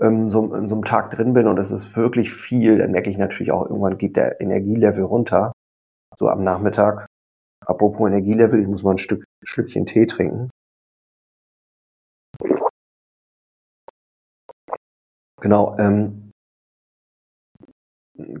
ähm, 0.00 0.30
so, 0.30 0.54
in 0.54 0.68
so 0.68 0.74
einem 0.74 0.84
Tag 0.84 1.10
drin 1.10 1.32
bin 1.32 1.46
und 1.46 1.58
es 1.58 1.70
ist 1.70 1.96
wirklich 1.96 2.32
viel, 2.32 2.78
dann 2.78 2.92
merke 2.92 3.10
ich 3.10 3.18
natürlich 3.18 3.52
auch, 3.52 3.66
irgendwann 3.66 3.98
geht 3.98 4.16
der 4.16 4.40
Energielevel 4.40 5.04
runter. 5.04 5.52
So 6.16 6.28
am 6.28 6.42
Nachmittag. 6.42 7.06
Apropos 7.66 8.08
Energielevel, 8.08 8.60
ich 8.60 8.68
muss 8.68 8.82
mal 8.82 8.92
ein 8.92 8.98
Stück, 8.98 9.24
Stückchen 9.44 9.86
Tee 9.86 10.06
trinken. 10.06 10.50
Genau, 15.40 15.76
ähm, 15.78 16.32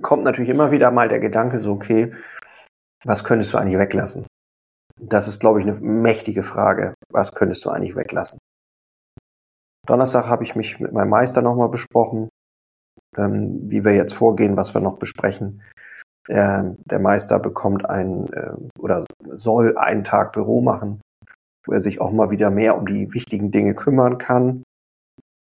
kommt 0.02 0.24
natürlich 0.24 0.50
immer 0.50 0.70
wieder 0.70 0.90
mal 0.90 1.08
der 1.08 1.20
Gedanke 1.20 1.58
so, 1.58 1.72
okay, 1.72 2.14
was 3.04 3.24
könntest 3.24 3.54
du 3.54 3.58
eigentlich 3.58 3.78
weglassen? 3.78 4.26
Das 5.00 5.28
ist, 5.28 5.40
glaube 5.40 5.60
ich, 5.60 5.66
eine 5.66 5.80
mächtige 5.80 6.42
Frage. 6.42 6.94
Was 7.10 7.32
könntest 7.32 7.64
du 7.64 7.70
eigentlich 7.70 7.96
weglassen? 7.96 8.38
Donnerstag 9.86 10.26
habe 10.26 10.44
ich 10.44 10.56
mich 10.56 10.78
mit 10.80 10.92
meinem 10.92 11.10
Meister 11.10 11.42
nochmal 11.42 11.68
besprochen, 11.68 12.28
ähm, 13.16 13.70
wie 13.70 13.84
wir 13.84 13.94
jetzt 13.94 14.14
vorgehen, 14.14 14.56
was 14.56 14.74
wir 14.74 14.80
noch 14.80 14.98
besprechen. 14.98 15.62
Ähm, 16.28 16.76
der 16.84 17.00
Meister 17.00 17.38
bekommt 17.38 17.88
ein 17.88 18.32
äh, 18.32 18.52
oder 18.78 19.04
soll 19.26 19.76
einen 19.78 20.04
Tag 20.04 20.32
Büro 20.32 20.60
machen, 20.60 21.00
wo 21.66 21.72
er 21.72 21.80
sich 21.80 22.00
auch 22.00 22.12
mal 22.12 22.30
wieder 22.30 22.50
mehr 22.50 22.76
um 22.76 22.86
die 22.86 23.12
wichtigen 23.12 23.50
Dinge 23.50 23.74
kümmern 23.74 24.18
kann. 24.18 24.62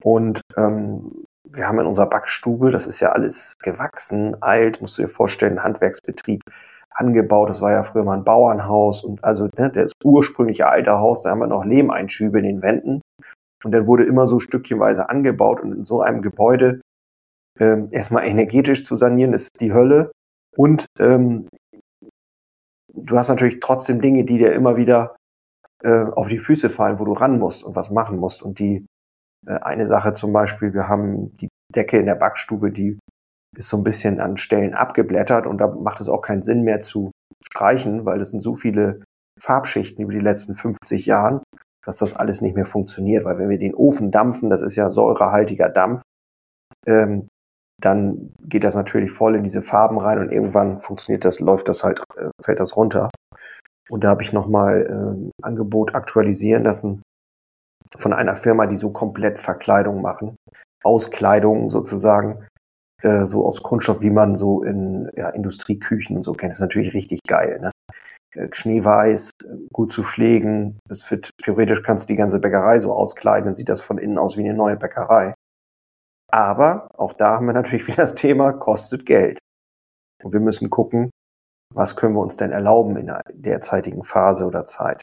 Und 0.02 0.40
ähm, 0.56 1.24
wir 1.48 1.66
haben 1.66 1.80
in 1.80 1.86
unserer 1.86 2.08
Backstube, 2.08 2.70
das 2.70 2.86
ist 2.86 3.00
ja 3.00 3.12
alles 3.12 3.54
gewachsen, 3.62 4.40
alt, 4.42 4.80
musst 4.80 4.98
du 4.98 5.02
dir 5.02 5.08
vorstellen, 5.08 5.62
Handwerksbetrieb 5.62 6.42
angebaut. 6.90 7.50
Das 7.50 7.60
war 7.60 7.72
ja 7.72 7.82
früher 7.82 8.04
mal 8.04 8.16
ein 8.16 8.24
Bauernhaus 8.24 9.02
und 9.02 9.24
also 9.24 9.48
ne, 9.56 9.70
das 9.70 9.92
ursprüngliche 10.04 10.68
alte 10.68 10.98
Haus, 10.98 11.22
da 11.22 11.30
haben 11.30 11.40
wir 11.40 11.46
noch 11.46 11.64
Lehmeinschübe 11.64 12.38
in 12.38 12.44
den 12.44 12.62
Wänden. 12.62 13.00
Und 13.66 13.72
dann 13.72 13.88
wurde 13.88 14.04
immer 14.04 14.28
so 14.28 14.38
stückchenweise 14.38 15.10
angebaut 15.10 15.60
und 15.60 15.72
in 15.72 15.84
so 15.84 16.00
einem 16.00 16.22
Gebäude 16.22 16.82
ähm, 17.58 17.88
erstmal 17.90 18.24
energetisch 18.24 18.84
zu 18.84 18.94
sanieren, 18.94 19.32
ist 19.32 19.60
die 19.60 19.72
Hölle. 19.72 20.12
Und 20.56 20.86
ähm, 21.00 21.48
du 22.94 23.18
hast 23.18 23.28
natürlich 23.28 23.58
trotzdem 23.58 24.00
Dinge, 24.00 24.24
die 24.24 24.38
dir 24.38 24.52
immer 24.52 24.76
wieder 24.76 25.16
äh, 25.82 26.04
auf 26.04 26.28
die 26.28 26.38
Füße 26.38 26.70
fallen, 26.70 27.00
wo 27.00 27.04
du 27.04 27.12
ran 27.12 27.40
musst 27.40 27.64
und 27.64 27.74
was 27.74 27.90
machen 27.90 28.18
musst. 28.18 28.40
Und 28.40 28.60
die 28.60 28.86
äh, 29.48 29.54
eine 29.54 29.88
Sache 29.88 30.12
zum 30.12 30.32
Beispiel, 30.32 30.72
wir 30.72 30.86
haben 30.86 31.36
die 31.38 31.48
Decke 31.74 31.98
in 31.98 32.06
der 32.06 32.14
Backstube, 32.14 32.70
die 32.70 33.00
ist 33.58 33.68
so 33.68 33.78
ein 33.78 33.82
bisschen 33.82 34.20
an 34.20 34.36
Stellen 34.36 34.74
abgeblättert 34.74 35.44
und 35.44 35.58
da 35.58 35.66
macht 35.66 36.00
es 36.00 36.08
auch 36.08 36.20
keinen 36.20 36.42
Sinn 36.42 36.62
mehr 36.62 36.80
zu 36.82 37.10
streichen, 37.44 38.04
weil 38.04 38.20
es 38.20 38.30
sind 38.30 38.44
so 38.44 38.54
viele 38.54 39.02
Farbschichten 39.40 40.04
über 40.04 40.12
die 40.12 40.20
letzten 40.20 40.54
50 40.54 41.04
Jahren, 41.06 41.40
dass 41.86 41.98
das 41.98 42.16
alles 42.16 42.40
nicht 42.40 42.54
mehr 42.54 42.66
funktioniert, 42.66 43.24
weil 43.24 43.38
wenn 43.38 43.48
wir 43.48 43.58
den 43.58 43.74
Ofen 43.74 44.10
dampfen, 44.10 44.50
das 44.50 44.62
ist 44.62 44.76
ja 44.76 44.90
säurehaltiger 44.90 45.68
Dampf, 45.68 46.02
ähm, 46.86 47.28
dann 47.80 48.32
geht 48.40 48.64
das 48.64 48.74
natürlich 48.74 49.12
voll 49.12 49.36
in 49.36 49.44
diese 49.44 49.62
Farben 49.62 49.98
rein 49.98 50.18
und 50.18 50.32
irgendwann 50.32 50.80
funktioniert 50.80 51.24
das, 51.24 51.40
läuft 51.40 51.68
das 51.68 51.84
halt, 51.84 52.02
äh, 52.16 52.30
fällt 52.42 52.58
das 52.58 52.76
runter. 52.76 53.10
Und 53.88 54.02
da 54.02 54.08
habe 54.08 54.22
ich 54.22 54.32
nochmal 54.32 54.82
äh, 54.82 55.44
Angebot 55.44 55.94
aktualisieren 55.94 56.64
lassen 56.64 57.02
von 57.96 58.12
einer 58.12 58.34
Firma, 58.34 58.66
die 58.66 58.76
so 58.76 58.90
komplett 58.90 59.38
Verkleidung 59.38 60.02
machen. 60.02 60.36
Auskleidung 60.82 61.70
sozusagen, 61.70 62.46
äh, 63.02 63.26
so 63.26 63.46
aus 63.46 63.62
Kunststoff, 63.62 64.00
wie 64.00 64.10
man 64.10 64.36
so 64.36 64.62
in 64.64 65.08
ja, 65.16 65.28
Industrieküchen 65.28 66.16
und 66.16 66.22
so 66.22 66.32
kennt. 66.32 66.50
Das 66.50 66.58
ist 66.58 66.62
natürlich 66.62 66.94
richtig 66.94 67.20
geil. 67.28 67.60
Ne? 67.60 67.70
Äh, 68.34 68.48
schneeweiß, 68.52 69.30
gut 69.76 69.92
zu 69.92 70.02
pflegen. 70.02 70.80
Das 70.88 71.08
wird, 71.10 71.30
theoretisch 71.42 71.82
kannst 71.82 72.08
du 72.08 72.14
die 72.14 72.16
ganze 72.16 72.40
Bäckerei 72.40 72.80
so 72.80 72.94
auskleiden, 72.94 73.44
dann 73.44 73.54
sieht 73.54 73.68
das 73.68 73.82
von 73.82 73.98
innen 73.98 74.16
aus 74.16 74.38
wie 74.38 74.40
eine 74.40 74.54
neue 74.54 74.76
Bäckerei. 74.76 75.34
Aber 76.32 76.88
auch 76.98 77.12
da 77.12 77.36
haben 77.36 77.46
wir 77.46 77.52
natürlich 77.52 77.86
wieder 77.86 77.98
das 77.98 78.14
Thema, 78.14 78.52
kostet 78.52 79.04
Geld. 79.04 79.38
Und 80.24 80.32
wir 80.32 80.40
müssen 80.40 80.70
gucken, 80.70 81.10
was 81.74 81.94
können 81.94 82.14
wir 82.14 82.22
uns 82.22 82.38
denn 82.38 82.52
erlauben 82.52 82.96
in 82.96 83.06
der 83.06 83.20
derzeitigen 83.30 84.02
Phase 84.02 84.46
oder 84.46 84.64
Zeit. 84.64 85.02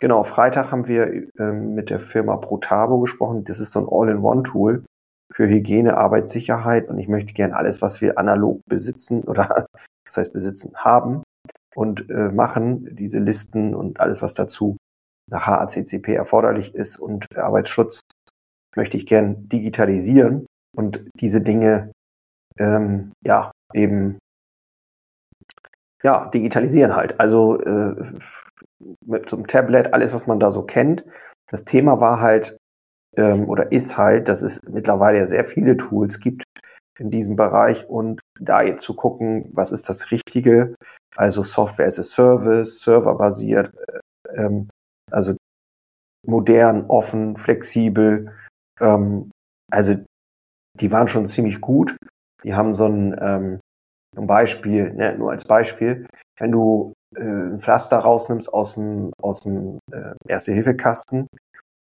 Genau, 0.00 0.24
Freitag 0.24 0.72
haben 0.72 0.88
wir 0.88 1.28
ähm, 1.38 1.74
mit 1.74 1.88
der 1.88 2.00
Firma 2.00 2.36
Protabo 2.36 2.98
gesprochen. 2.98 3.44
Das 3.44 3.60
ist 3.60 3.70
so 3.70 3.80
ein 3.80 3.88
All-in-One-Tool. 3.88 4.84
für 5.32 5.48
Hygiene, 5.48 5.96
Arbeitssicherheit 5.96 6.88
und 6.88 6.98
ich 6.98 7.08
möchte 7.08 7.34
gern 7.34 7.52
alles, 7.52 7.82
was 7.82 8.00
wir 8.00 8.18
analog 8.18 8.60
besitzen 8.66 9.22
oder 9.24 9.66
das 10.06 10.16
heißt 10.16 10.32
besitzen 10.32 10.72
haben 10.76 11.22
und 11.76 12.08
äh, 12.10 12.30
machen, 12.30 12.96
diese 12.96 13.18
Listen 13.18 13.74
und 13.74 14.00
alles, 14.00 14.22
was 14.22 14.34
dazu 14.34 14.76
nach 15.30 15.46
HACCP 15.46 16.14
erforderlich 16.14 16.74
ist 16.74 16.96
und 16.98 17.26
Arbeitsschutz, 17.36 18.00
möchte 18.76 18.96
ich 18.96 19.06
gern 19.06 19.48
digitalisieren 19.48 20.46
und 20.74 21.04
diese 21.20 21.40
Dinge 21.40 21.92
ähm, 22.58 23.12
ja 23.24 23.52
eben 23.74 24.18
ja 26.02 26.26
digitalisieren 26.30 26.96
halt. 26.96 27.20
Also 27.20 27.60
äh, 27.60 28.12
mit 29.04 29.28
so 29.28 29.36
einem 29.36 29.46
Tablet, 29.46 29.92
alles, 29.92 30.12
was 30.12 30.26
man 30.26 30.40
da 30.40 30.50
so 30.50 30.62
kennt. 30.62 31.04
Das 31.50 31.64
Thema 31.64 32.00
war 32.00 32.20
halt 32.20 32.56
ähm, 33.16 33.48
oder 33.48 33.72
ist 33.72 33.96
halt, 33.98 34.28
dass 34.28 34.42
es 34.42 34.60
mittlerweile 34.68 35.26
sehr 35.26 35.44
viele 35.44 35.76
Tools 35.76 36.20
gibt 36.20 36.44
in 36.98 37.10
diesem 37.10 37.36
Bereich 37.36 37.88
und 37.88 38.20
da 38.40 38.62
jetzt 38.62 38.84
zu 38.84 38.94
gucken, 38.94 39.50
was 39.52 39.72
ist 39.72 39.88
das 39.88 40.10
Richtige, 40.10 40.74
also 41.14 41.42
Software 41.42 41.86
as 41.86 41.98
a 41.98 42.02
Service, 42.02 42.80
serverbasiert, 42.80 43.72
äh, 43.88 44.42
ähm, 44.42 44.68
also 45.10 45.34
modern, 46.26 46.86
offen, 46.88 47.36
flexibel. 47.36 48.32
Ähm, 48.80 49.30
also 49.70 49.94
die 50.74 50.92
waren 50.92 51.08
schon 51.08 51.26
ziemlich 51.26 51.60
gut. 51.60 51.96
Die 52.44 52.54
haben 52.54 52.74
so 52.74 52.86
ein, 52.86 53.16
ähm, 53.20 53.60
ein 54.16 54.26
Beispiel, 54.26 54.92
ne, 54.92 55.16
nur 55.16 55.30
als 55.30 55.44
Beispiel, 55.44 56.06
wenn 56.38 56.52
du 56.52 56.92
äh, 57.16 57.20
ein 57.20 57.60
Pflaster 57.60 57.98
rausnimmst 57.98 58.52
aus 58.52 58.74
dem, 58.74 59.12
aus 59.22 59.40
dem 59.40 59.78
äh, 59.92 60.14
Erste-Hilfe-Kasten 60.28 61.26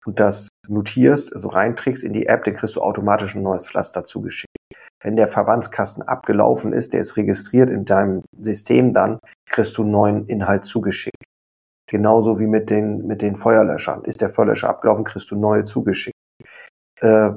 und 0.06 0.20
das 0.20 0.50
notierst, 0.68 1.34
also 1.34 1.48
reinträgst 1.50 2.04
in 2.04 2.14
die 2.14 2.28
App, 2.28 2.44
dann 2.44 2.56
kriegst 2.56 2.76
du 2.76 2.82
automatisch 2.82 3.36
ein 3.36 3.42
neues 3.42 3.68
Pflaster 3.68 4.04
zugeschickt. 4.04 4.56
Wenn 5.02 5.16
der 5.16 5.28
Verbandskasten 5.28 6.04
abgelaufen 6.04 6.74
ist, 6.74 6.94
der 6.94 7.02
ist 7.02 7.18
registriert 7.18 7.70
in 7.70 7.86
deinem 7.86 8.24
System 8.40 8.94
dann, 8.94 9.20
kriegst 9.50 9.78
du 9.78 9.84
einen 9.84 9.92
neuen 9.92 10.26
Inhalt 10.28 10.66
zugeschickt. 10.66 11.24
Genauso 11.88 12.40
wie 12.40 12.48
mit 12.48 12.70
den, 12.70 13.06
mit 13.06 13.22
den 13.22 13.36
Feuerlöschern. 13.36 14.04
Ist 14.06 14.22
der 14.22 14.30
Feuerlöscher 14.30 14.70
abgelaufen, 14.70 15.06
kriegst 15.06 15.30
du 15.30 15.36
neue 15.36 15.64
zugeschickt. 15.64 16.18
Äh, 17.02 17.32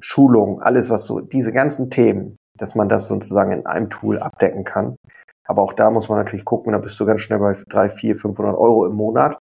Schulung, 0.00 0.60
alles 0.60 0.90
was 0.90 1.06
so, 1.06 1.20
diese 1.20 1.52
ganzen 1.52 1.90
Themen, 1.90 2.36
dass 2.56 2.74
man 2.74 2.88
das 2.88 3.08
sozusagen 3.08 3.52
in 3.52 3.66
einem 3.66 3.90
Tool 3.90 4.18
abdecken 4.18 4.64
kann. 4.64 4.96
Aber 5.46 5.62
auch 5.62 5.72
da 5.72 5.90
muss 5.90 6.08
man 6.08 6.18
natürlich 6.18 6.44
gucken, 6.44 6.72
da 6.72 6.78
bist 6.78 7.00
du 7.00 7.06
ganz 7.06 7.22
schnell 7.22 7.38
bei 7.38 7.56
drei, 7.68 7.88
vier, 7.88 8.14
500 8.14 8.56
Euro 8.56 8.86
im 8.86 8.94
Monat. 8.94 9.38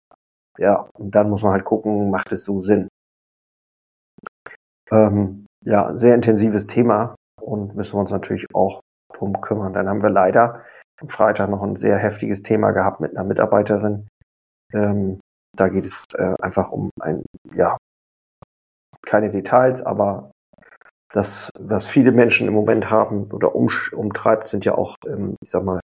Ja, 0.57 0.87
und 0.93 1.15
dann 1.15 1.29
muss 1.29 1.43
man 1.43 1.53
halt 1.53 1.65
gucken, 1.65 2.09
macht 2.11 2.31
es 2.31 2.43
so 2.43 2.59
Sinn? 2.59 2.87
Ähm, 4.91 5.45
ja, 5.63 5.93
sehr 5.97 6.15
intensives 6.15 6.67
Thema 6.67 7.15
und 7.39 7.75
müssen 7.75 7.95
wir 7.95 8.01
uns 8.01 8.11
natürlich 8.11 8.45
auch 8.53 8.81
drum 9.13 9.39
kümmern. 9.41 9.73
Dann 9.73 9.87
haben 9.87 10.03
wir 10.03 10.09
leider 10.09 10.63
am 10.99 11.07
Freitag 11.07 11.49
noch 11.49 11.63
ein 11.63 11.75
sehr 11.75 11.97
heftiges 11.97 12.43
Thema 12.43 12.71
gehabt 12.71 12.99
mit 12.99 13.15
einer 13.15 13.27
Mitarbeiterin. 13.27 14.07
Ähm, 14.73 15.19
da 15.55 15.69
geht 15.69 15.85
es 15.85 16.05
äh, 16.15 16.35
einfach 16.41 16.71
um 16.71 16.89
ein, 16.99 17.23
ja, 17.55 17.77
keine 19.05 19.29
Details, 19.29 19.81
aber 19.81 20.31
das, 21.13 21.49
was 21.59 21.89
viele 21.89 22.11
Menschen 22.11 22.47
im 22.47 22.53
Moment 22.53 22.89
haben 22.89 23.31
oder 23.31 23.55
um, 23.55 23.67
umtreibt, 23.93 24.47
sind 24.47 24.65
ja 24.65 24.75
auch, 24.75 24.95
ähm, 25.05 25.35
ich 25.41 25.49
sag 25.49 25.63
mal, 25.63 25.81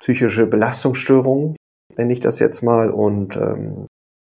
psychische 0.00 0.46
Belastungsstörungen, 0.46 1.56
nenne 1.96 2.12
ich 2.12 2.20
das 2.20 2.38
jetzt 2.38 2.62
mal. 2.62 2.90
Und 2.90 3.36
ähm, 3.36 3.86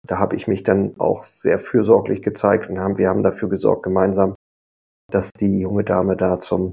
da 0.05 0.19
habe 0.19 0.35
ich 0.35 0.47
mich 0.47 0.63
dann 0.63 0.99
auch 0.99 1.23
sehr 1.23 1.59
fürsorglich 1.59 2.21
gezeigt 2.21 2.69
und 2.69 2.79
haben, 2.79 2.97
wir 2.97 3.09
haben 3.09 3.21
dafür 3.21 3.49
gesorgt 3.49 3.83
gemeinsam, 3.83 4.35
dass 5.11 5.31
die 5.31 5.59
junge 5.59 5.83
Dame 5.83 6.15
da 6.15 6.39
zum 6.39 6.71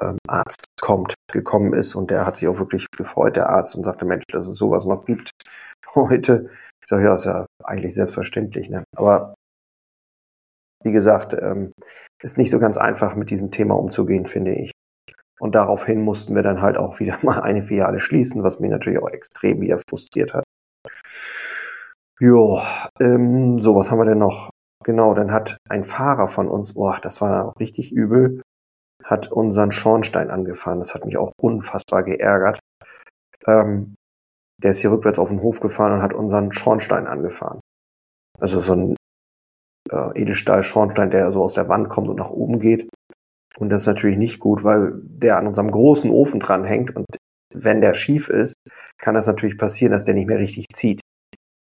ähm, 0.00 0.18
Arzt 0.28 0.64
kommt, 0.80 1.14
gekommen 1.30 1.72
ist 1.72 1.94
und 1.94 2.10
der 2.10 2.26
hat 2.26 2.36
sich 2.36 2.48
auch 2.48 2.58
wirklich 2.58 2.86
gefreut, 2.96 3.36
der 3.36 3.50
Arzt, 3.50 3.76
und 3.76 3.84
sagte, 3.84 4.04
Mensch, 4.04 4.24
dass 4.28 4.48
es 4.48 4.56
sowas 4.56 4.86
noch 4.86 5.04
gibt 5.04 5.30
heute. 5.94 6.50
Ich 6.82 6.88
sage, 6.88 7.04
ja, 7.04 7.14
ist 7.14 7.24
ja 7.24 7.46
eigentlich 7.62 7.94
selbstverständlich. 7.94 8.68
Ne? 8.68 8.84
Aber 8.96 9.34
wie 10.84 10.92
gesagt, 10.92 11.34
ähm, 11.34 11.72
ist 12.22 12.38
nicht 12.38 12.50
so 12.50 12.58
ganz 12.58 12.76
einfach, 12.76 13.14
mit 13.14 13.30
diesem 13.30 13.50
Thema 13.50 13.74
umzugehen, 13.76 14.26
finde 14.26 14.54
ich. 14.54 14.72
Und 15.42 15.56
daraufhin 15.56 16.02
mussten 16.02 16.36
wir 16.36 16.44
dann 16.44 16.62
halt 16.62 16.76
auch 16.76 17.00
wieder 17.00 17.18
mal 17.22 17.40
eine 17.40 17.62
Filiale 17.62 17.98
schließen, 17.98 18.44
was 18.44 18.60
mich 18.60 18.70
natürlich 18.70 19.02
auch 19.02 19.10
extrem 19.10 19.60
wieder 19.60 19.76
frustriert 19.76 20.34
hat. 20.34 20.44
Jo, 22.20 22.60
ähm, 23.00 23.58
so, 23.58 23.74
was 23.74 23.90
haben 23.90 23.98
wir 23.98 24.04
denn 24.04 24.18
noch? 24.18 24.50
Genau, 24.84 25.14
dann 25.14 25.32
hat 25.32 25.56
ein 25.68 25.82
Fahrer 25.82 26.28
von 26.28 26.48
uns, 26.48 26.74
boah, 26.74 26.98
das 27.02 27.20
war 27.20 27.30
dann 27.30 27.46
auch 27.48 27.58
richtig 27.58 27.90
übel, 27.90 28.40
hat 29.02 29.32
unseren 29.32 29.72
Schornstein 29.72 30.30
angefahren. 30.30 30.78
Das 30.78 30.94
hat 30.94 31.04
mich 31.04 31.16
auch 31.16 31.32
unfassbar 31.40 32.04
geärgert. 32.04 32.60
Ähm, 33.48 33.96
der 34.62 34.70
ist 34.70 34.78
hier 34.78 34.92
rückwärts 34.92 35.18
auf 35.18 35.30
den 35.30 35.42
Hof 35.42 35.58
gefahren 35.58 35.94
und 35.94 36.02
hat 36.02 36.14
unseren 36.14 36.52
Schornstein 36.52 37.08
angefahren. 37.08 37.58
Also 38.38 38.60
so 38.60 38.74
ein 38.74 38.96
äh, 39.90 40.20
Edelstahl-Schornstein, 40.20 41.10
der 41.10 41.32
so 41.32 41.42
aus 41.42 41.54
der 41.54 41.68
Wand 41.68 41.88
kommt 41.88 42.08
und 42.08 42.20
nach 42.20 42.30
oben 42.30 42.60
geht. 42.60 42.88
Und 43.58 43.68
das 43.68 43.82
ist 43.82 43.86
natürlich 43.86 44.16
nicht 44.16 44.40
gut, 44.40 44.64
weil 44.64 44.92
der 45.02 45.38
an 45.38 45.46
unserem 45.46 45.70
großen 45.70 46.10
Ofen 46.10 46.40
dran 46.40 46.64
hängt 46.64 46.96
und 46.96 47.06
wenn 47.54 47.80
der 47.80 47.94
schief 47.94 48.28
ist, 48.28 48.54
kann 48.98 49.14
das 49.14 49.26
natürlich 49.26 49.58
passieren, 49.58 49.92
dass 49.92 50.04
der 50.04 50.14
nicht 50.14 50.26
mehr 50.26 50.38
richtig 50.38 50.68
zieht. 50.74 51.00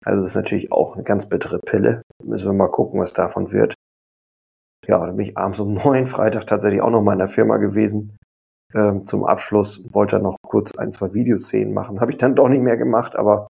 Also 0.04 0.22
das 0.22 0.30
ist 0.30 0.36
natürlich 0.36 0.72
auch 0.72 0.94
eine 0.94 1.04
ganz 1.04 1.28
bittere 1.28 1.58
Pille. 1.58 2.02
Müssen 2.24 2.48
wir 2.48 2.52
mal 2.54 2.70
gucken, 2.70 3.00
was 3.00 3.14
davon 3.14 3.52
wird. 3.52 3.74
Ja, 4.86 5.04
dann 5.04 5.16
bin 5.16 5.26
ich 5.26 5.36
abends 5.36 5.60
um 5.60 5.74
neun 5.84 6.06
Freitag 6.06 6.46
tatsächlich 6.46 6.80
auch 6.80 6.90
noch 6.90 7.02
mal 7.02 7.12
in 7.12 7.18
der 7.18 7.28
Firma 7.28 7.56
gewesen. 7.58 8.16
Ähm, 8.74 9.04
zum 9.04 9.24
Abschluss 9.24 9.82
wollte 9.92 10.16
er 10.16 10.22
noch 10.22 10.36
kurz 10.46 10.72
ein, 10.76 10.90
zwei 10.90 11.14
Videoszenen 11.14 11.72
machen. 11.72 12.00
Habe 12.00 12.10
ich 12.10 12.18
dann 12.18 12.34
doch 12.34 12.48
nicht 12.48 12.62
mehr 12.62 12.76
gemacht, 12.76 13.16
aber 13.16 13.48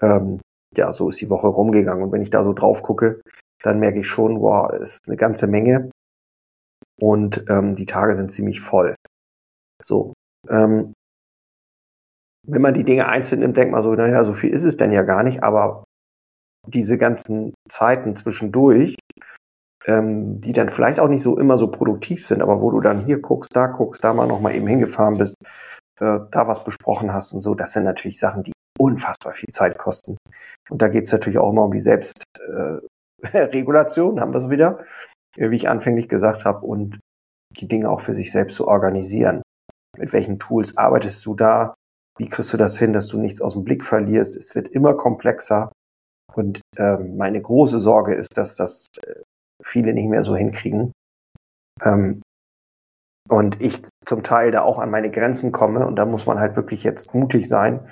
ähm, 0.00 0.40
ja, 0.76 0.92
so 0.92 1.08
ist 1.08 1.20
die 1.20 1.30
Woche 1.30 1.48
rumgegangen. 1.48 2.04
Und 2.04 2.12
wenn 2.12 2.22
ich 2.22 2.30
da 2.30 2.44
so 2.44 2.52
drauf 2.52 2.82
gucke, 2.82 3.20
dann 3.62 3.78
merke 3.78 4.00
ich 4.00 4.06
schon, 4.06 4.40
wow, 4.40 4.70
es 4.72 4.94
ist 4.94 5.08
eine 5.08 5.16
ganze 5.16 5.46
Menge 5.46 5.90
und 7.02 7.44
ähm, 7.50 7.74
die 7.74 7.86
Tage 7.86 8.14
sind 8.14 8.30
ziemlich 8.30 8.60
voll. 8.60 8.94
So. 9.82 10.12
Ähm, 10.48 10.92
wenn 12.46 12.62
man 12.62 12.74
die 12.74 12.84
Dinge 12.84 13.08
einzeln 13.08 13.40
nimmt, 13.40 13.56
denkt 13.56 13.72
man 13.72 13.82
so, 13.82 13.92
naja, 13.92 14.22
so 14.24 14.34
viel 14.34 14.50
ist 14.50 14.62
es 14.62 14.76
denn 14.76 14.92
ja 14.92 15.02
gar 15.02 15.24
nicht, 15.24 15.42
aber 15.42 15.82
diese 16.68 16.98
ganzen 16.98 17.54
Zeiten 17.68 18.14
zwischendurch, 18.14 18.94
ähm, 19.86 20.40
die 20.40 20.52
dann 20.52 20.68
vielleicht 20.68 21.00
auch 21.00 21.08
nicht 21.08 21.24
so 21.24 21.40
immer 21.40 21.58
so 21.58 21.72
produktiv 21.72 22.24
sind, 22.24 22.40
aber 22.40 22.60
wo 22.60 22.70
du 22.70 22.80
dann 22.80 23.04
hier 23.04 23.20
guckst, 23.20 23.56
da 23.56 23.66
guckst, 23.66 24.04
da 24.04 24.14
mal 24.14 24.28
nochmal 24.28 24.54
eben 24.54 24.68
hingefahren 24.68 25.18
bist, 25.18 25.34
äh, 25.98 26.20
da 26.30 26.46
was 26.46 26.62
besprochen 26.62 27.12
hast 27.12 27.32
und 27.32 27.40
so, 27.40 27.56
das 27.56 27.72
sind 27.72 27.82
natürlich 27.82 28.20
Sachen, 28.20 28.44
die 28.44 28.52
unfassbar 28.78 29.32
viel 29.32 29.50
Zeit 29.50 29.76
kosten. 29.76 30.18
Und 30.70 30.82
da 30.82 30.86
geht 30.86 31.02
es 31.02 31.10
natürlich 31.12 31.38
auch 31.38 31.50
immer 31.50 31.64
um 31.64 31.72
die 31.72 31.80
Selbstregulation, 31.80 34.16
äh, 34.16 34.20
haben 34.22 34.32
wir 34.32 34.38
es 34.38 34.50
wieder. 34.50 34.78
Äh, 35.36 35.50
wie 35.50 35.56
ich 35.56 35.68
anfänglich 35.68 36.08
gesagt 36.08 36.44
habe, 36.44 36.66
und 36.66 36.98
die 37.58 37.68
Dinge 37.68 37.90
auch 37.90 38.00
für 38.00 38.14
sich 38.14 38.32
selbst 38.32 38.56
zu 38.56 38.66
organisieren. 38.66 39.42
Mit 39.98 40.12
welchen 40.12 40.38
Tools 40.38 40.76
arbeitest 40.76 41.24
du 41.26 41.34
da? 41.34 41.74
Wie 42.18 42.28
kriegst 42.28 42.52
du 42.52 42.56
das 42.56 42.78
hin, 42.78 42.92
dass 42.92 43.08
du 43.08 43.18
nichts 43.18 43.40
aus 43.40 43.52
dem 43.52 43.64
Blick 43.64 43.84
verlierst? 43.84 44.36
Es 44.36 44.54
wird 44.54 44.68
immer 44.68 44.94
komplexer. 44.94 45.70
Und 46.34 46.60
ähm, 46.78 47.16
meine 47.16 47.40
große 47.40 47.78
Sorge 47.78 48.14
ist, 48.14 48.38
dass 48.38 48.56
das 48.56 48.86
äh, 49.06 49.20
viele 49.62 49.92
nicht 49.92 50.08
mehr 50.08 50.24
so 50.24 50.34
hinkriegen. 50.34 50.92
Ähm, 51.82 52.22
und 53.28 53.60
ich 53.60 53.82
zum 54.06 54.22
Teil 54.22 54.50
da 54.50 54.62
auch 54.62 54.78
an 54.78 54.90
meine 54.90 55.10
Grenzen 55.10 55.52
komme. 55.52 55.86
Und 55.86 55.96
da 55.96 56.06
muss 56.06 56.26
man 56.26 56.38
halt 56.38 56.56
wirklich 56.56 56.84
jetzt 56.84 57.14
mutig 57.14 57.48
sein, 57.48 57.86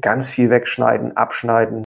ganz 0.00 0.28
viel 0.30 0.50
wegschneiden, 0.50 1.16
abschneiden, 1.16 1.84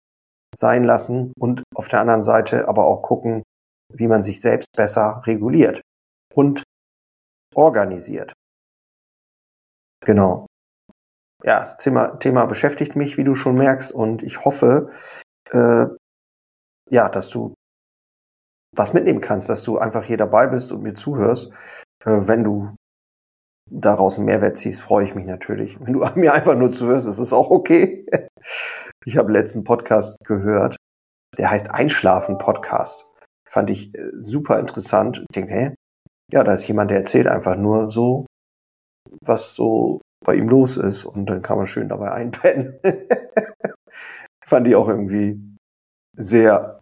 sein 0.57 0.85
lassen 0.85 1.33
und 1.39 1.63
auf 1.75 1.89
der 1.89 2.01
anderen 2.01 2.23
Seite 2.23 2.69
aber 2.69 2.87
auch 2.87 3.03
gucken, 3.03 3.43
wie 3.93 4.07
man 4.07 4.23
sich 4.23 4.41
selbst 4.41 4.69
besser 4.77 5.23
reguliert 5.27 5.81
und 6.35 6.63
organisiert. 7.55 8.33
Genau. 10.05 10.47
Ja, 11.45 11.61
das 11.61 11.77
Thema, 11.77 12.19
Thema 12.19 12.47
beschäftigt 12.47 12.97
mich, 12.97 13.17
wie 13.17 13.25
du 13.25 13.35
schon 13.35 13.57
merkst, 13.57 13.93
und 13.93 14.23
ich 14.23 14.45
hoffe, 14.45 14.91
äh, 15.51 15.87
ja, 16.91 17.09
dass 17.09 17.31
du 17.31 17.55
was 18.77 18.93
mitnehmen 18.93 19.21
kannst, 19.21 19.49
dass 19.49 19.63
du 19.63 19.79
einfach 19.79 20.05
hier 20.05 20.17
dabei 20.17 20.47
bist 20.47 20.73
und 20.73 20.83
mir 20.83 20.95
zuhörst. 20.95 21.53
Äh, 22.05 22.27
wenn 22.27 22.45
du 22.45 22.75
daraus 23.71 24.17
einen 24.17 24.27
Mehrwert 24.27 24.57
ziehst, 24.57 24.81
freue 24.81 25.05
ich 25.05 25.15
mich 25.15 25.27
natürlich. 25.27 25.79
Wenn 25.81 25.93
du 25.95 26.01
mir 26.15 26.33
einfach 26.33 26.57
nur 26.57 26.73
zuhörst, 26.73 27.07
ist 27.07 27.19
es 27.19 27.33
auch 27.33 27.51
okay. 27.51 28.07
Ich 29.05 29.17
habe 29.17 29.33
letzten 29.33 29.65
Podcast 29.65 30.19
gehört, 30.25 30.77
der 31.37 31.51
heißt 31.51 31.71
Einschlafen 31.71 32.39
Podcast. 32.39 33.09
Fand 33.49 33.71
ich 33.71 33.95
äh, 33.95 34.11
super 34.15 34.59
interessant. 34.59 35.19
Ich 35.29 35.35
denke, 35.35 35.55
hä? 35.55 35.75
Ja, 36.31 36.45
da 36.45 36.53
ist 36.53 36.69
jemand, 36.69 36.91
der 36.91 36.99
erzählt 36.99 37.27
einfach 37.27 37.57
nur 37.57 37.91
so, 37.91 38.27
was 39.23 39.55
so 39.55 40.01
bei 40.25 40.35
ihm 40.35 40.49
los 40.49 40.77
ist 40.77 41.05
und 41.05 41.27
dann 41.27 41.43
kann 41.43 41.57
man 41.57 41.67
schön 41.67 41.89
dabei 41.89 42.13
einpennen. 42.13 42.79
Fand 44.45 44.67
ich 44.67 44.77
auch 44.77 44.89
irgendwie 44.89 45.41
sehr 46.17 46.81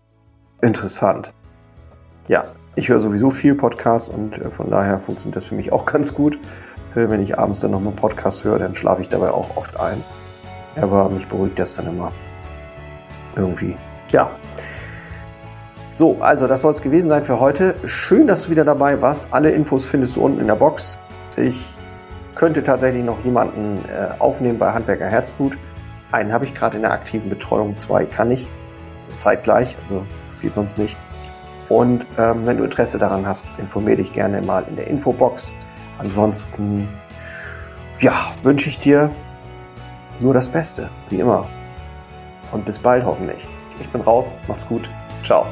interessant. 0.62 1.33
Ja, 2.29 2.44
ich 2.74 2.88
höre 2.88 2.98
sowieso 2.98 3.31
viel 3.31 3.55
Podcasts 3.55 4.11
und 4.11 4.38
äh, 4.38 4.50
von 4.50 4.70
daher 4.70 4.98
funktioniert 4.98 5.37
das 5.37 5.46
für 5.46 5.55
mich 5.55 5.72
auch 5.72 5.87
ganz 5.92 6.14
gut. 6.14 6.38
Wenn 6.94 7.20
ich 7.20 7.38
abends 7.38 7.61
dann 7.61 7.72
nochmal 7.72 7.92
Podcast 7.92 8.42
höre, 8.44 8.59
dann 8.59 8.74
schlafe 8.74 9.02
ich 9.02 9.09
dabei 9.11 9.31
auch 9.31 9.55
oft 9.59 9.79
ein. 9.79 10.02
Aber 10.76 11.11
mich 11.11 11.26
beruhigt 11.26 11.59
das 11.59 11.76
dann 11.76 11.88
immer. 11.88 12.11
Irgendwie. 13.37 13.76
Ja. 14.11 14.31
So, 15.96 16.18
also 16.20 16.46
das 16.46 16.61
soll 16.61 16.72
es 16.72 16.82
gewesen 16.82 17.09
sein 17.09 17.22
für 17.22 17.40
heute. 17.40 17.74
Schön, 17.87 18.26
dass 18.26 18.44
du 18.44 18.50
wieder 18.50 18.66
dabei 18.66 19.00
warst. 19.00 19.28
Alle 19.30 19.50
Infos 19.50 19.87
findest 19.87 20.16
du 20.16 20.20
unten 20.20 20.40
in 20.40 20.46
der 20.46 20.56
Box. 20.56 20.98
Ich 21.38 21.78
könnte 22.35 22.62
tatsächlich 22.62 23.02
noch 23.02 23.24
jemanden 23.24 23.78
äh, 23.88 24.12
aufnehmen 24.18 24.59
bei 24.59 24.70
Handwerker 24.70 25.06
Herzblut. 25.06 25.56
Einen 26.12 26.35
habe 26.35 26.44
ich 26.44 26.54
gerade 26.54 26.76
in 26.76 26.82
der 26.82 26.92
aktiven 26.92 27.30
Betreuung, 27.30 27.78
zwei 27.78 28.04
kann 28.04 28.30
ich 28.30 28.46
zeitgleich, 29.16 29.74
also 29.85 30.04
das 30.30 30.42
geht 30.42 30.54
sonst 30.54 30.76
nicht. 30.76 30.98
Und 31.70 32.04
ähm, 32.18 32.44
wenn 32.44 32.59
du 32.59 32.64
Interesse 32.64 32.98
daran 32.98 33.26
hast, 33.26 33.59
informiere 33.59 33.96
dich 33.96 34.12
gerne 34.12 34.42
mal 34.42 34.64
in 34.68 34.76
der 34.76 34.88
Infobox. 34.88 35.50
Ansonsten, 35.96 36.88
ja, 38.00 38.12
wünsche 38.42 38.68
ich 38.68 38.78
dir 38.78 39.09
nur 40.22 40.35
das 40.35 40.50
Beste, 40.50 40.90
wie 41.09 41.20
immer. 41.20 41.46
Und 42.52 42.66
bis 42.66 42.78
bald 42.78 43.02
hoffentlich. 43.06 43.48
Ich 43.80 43.88
bin 43.88 44.02
raus, 44.02 44.35
mach's 44.46 44.68
gut, 44.68 44.90
ciao. 45.24 45.46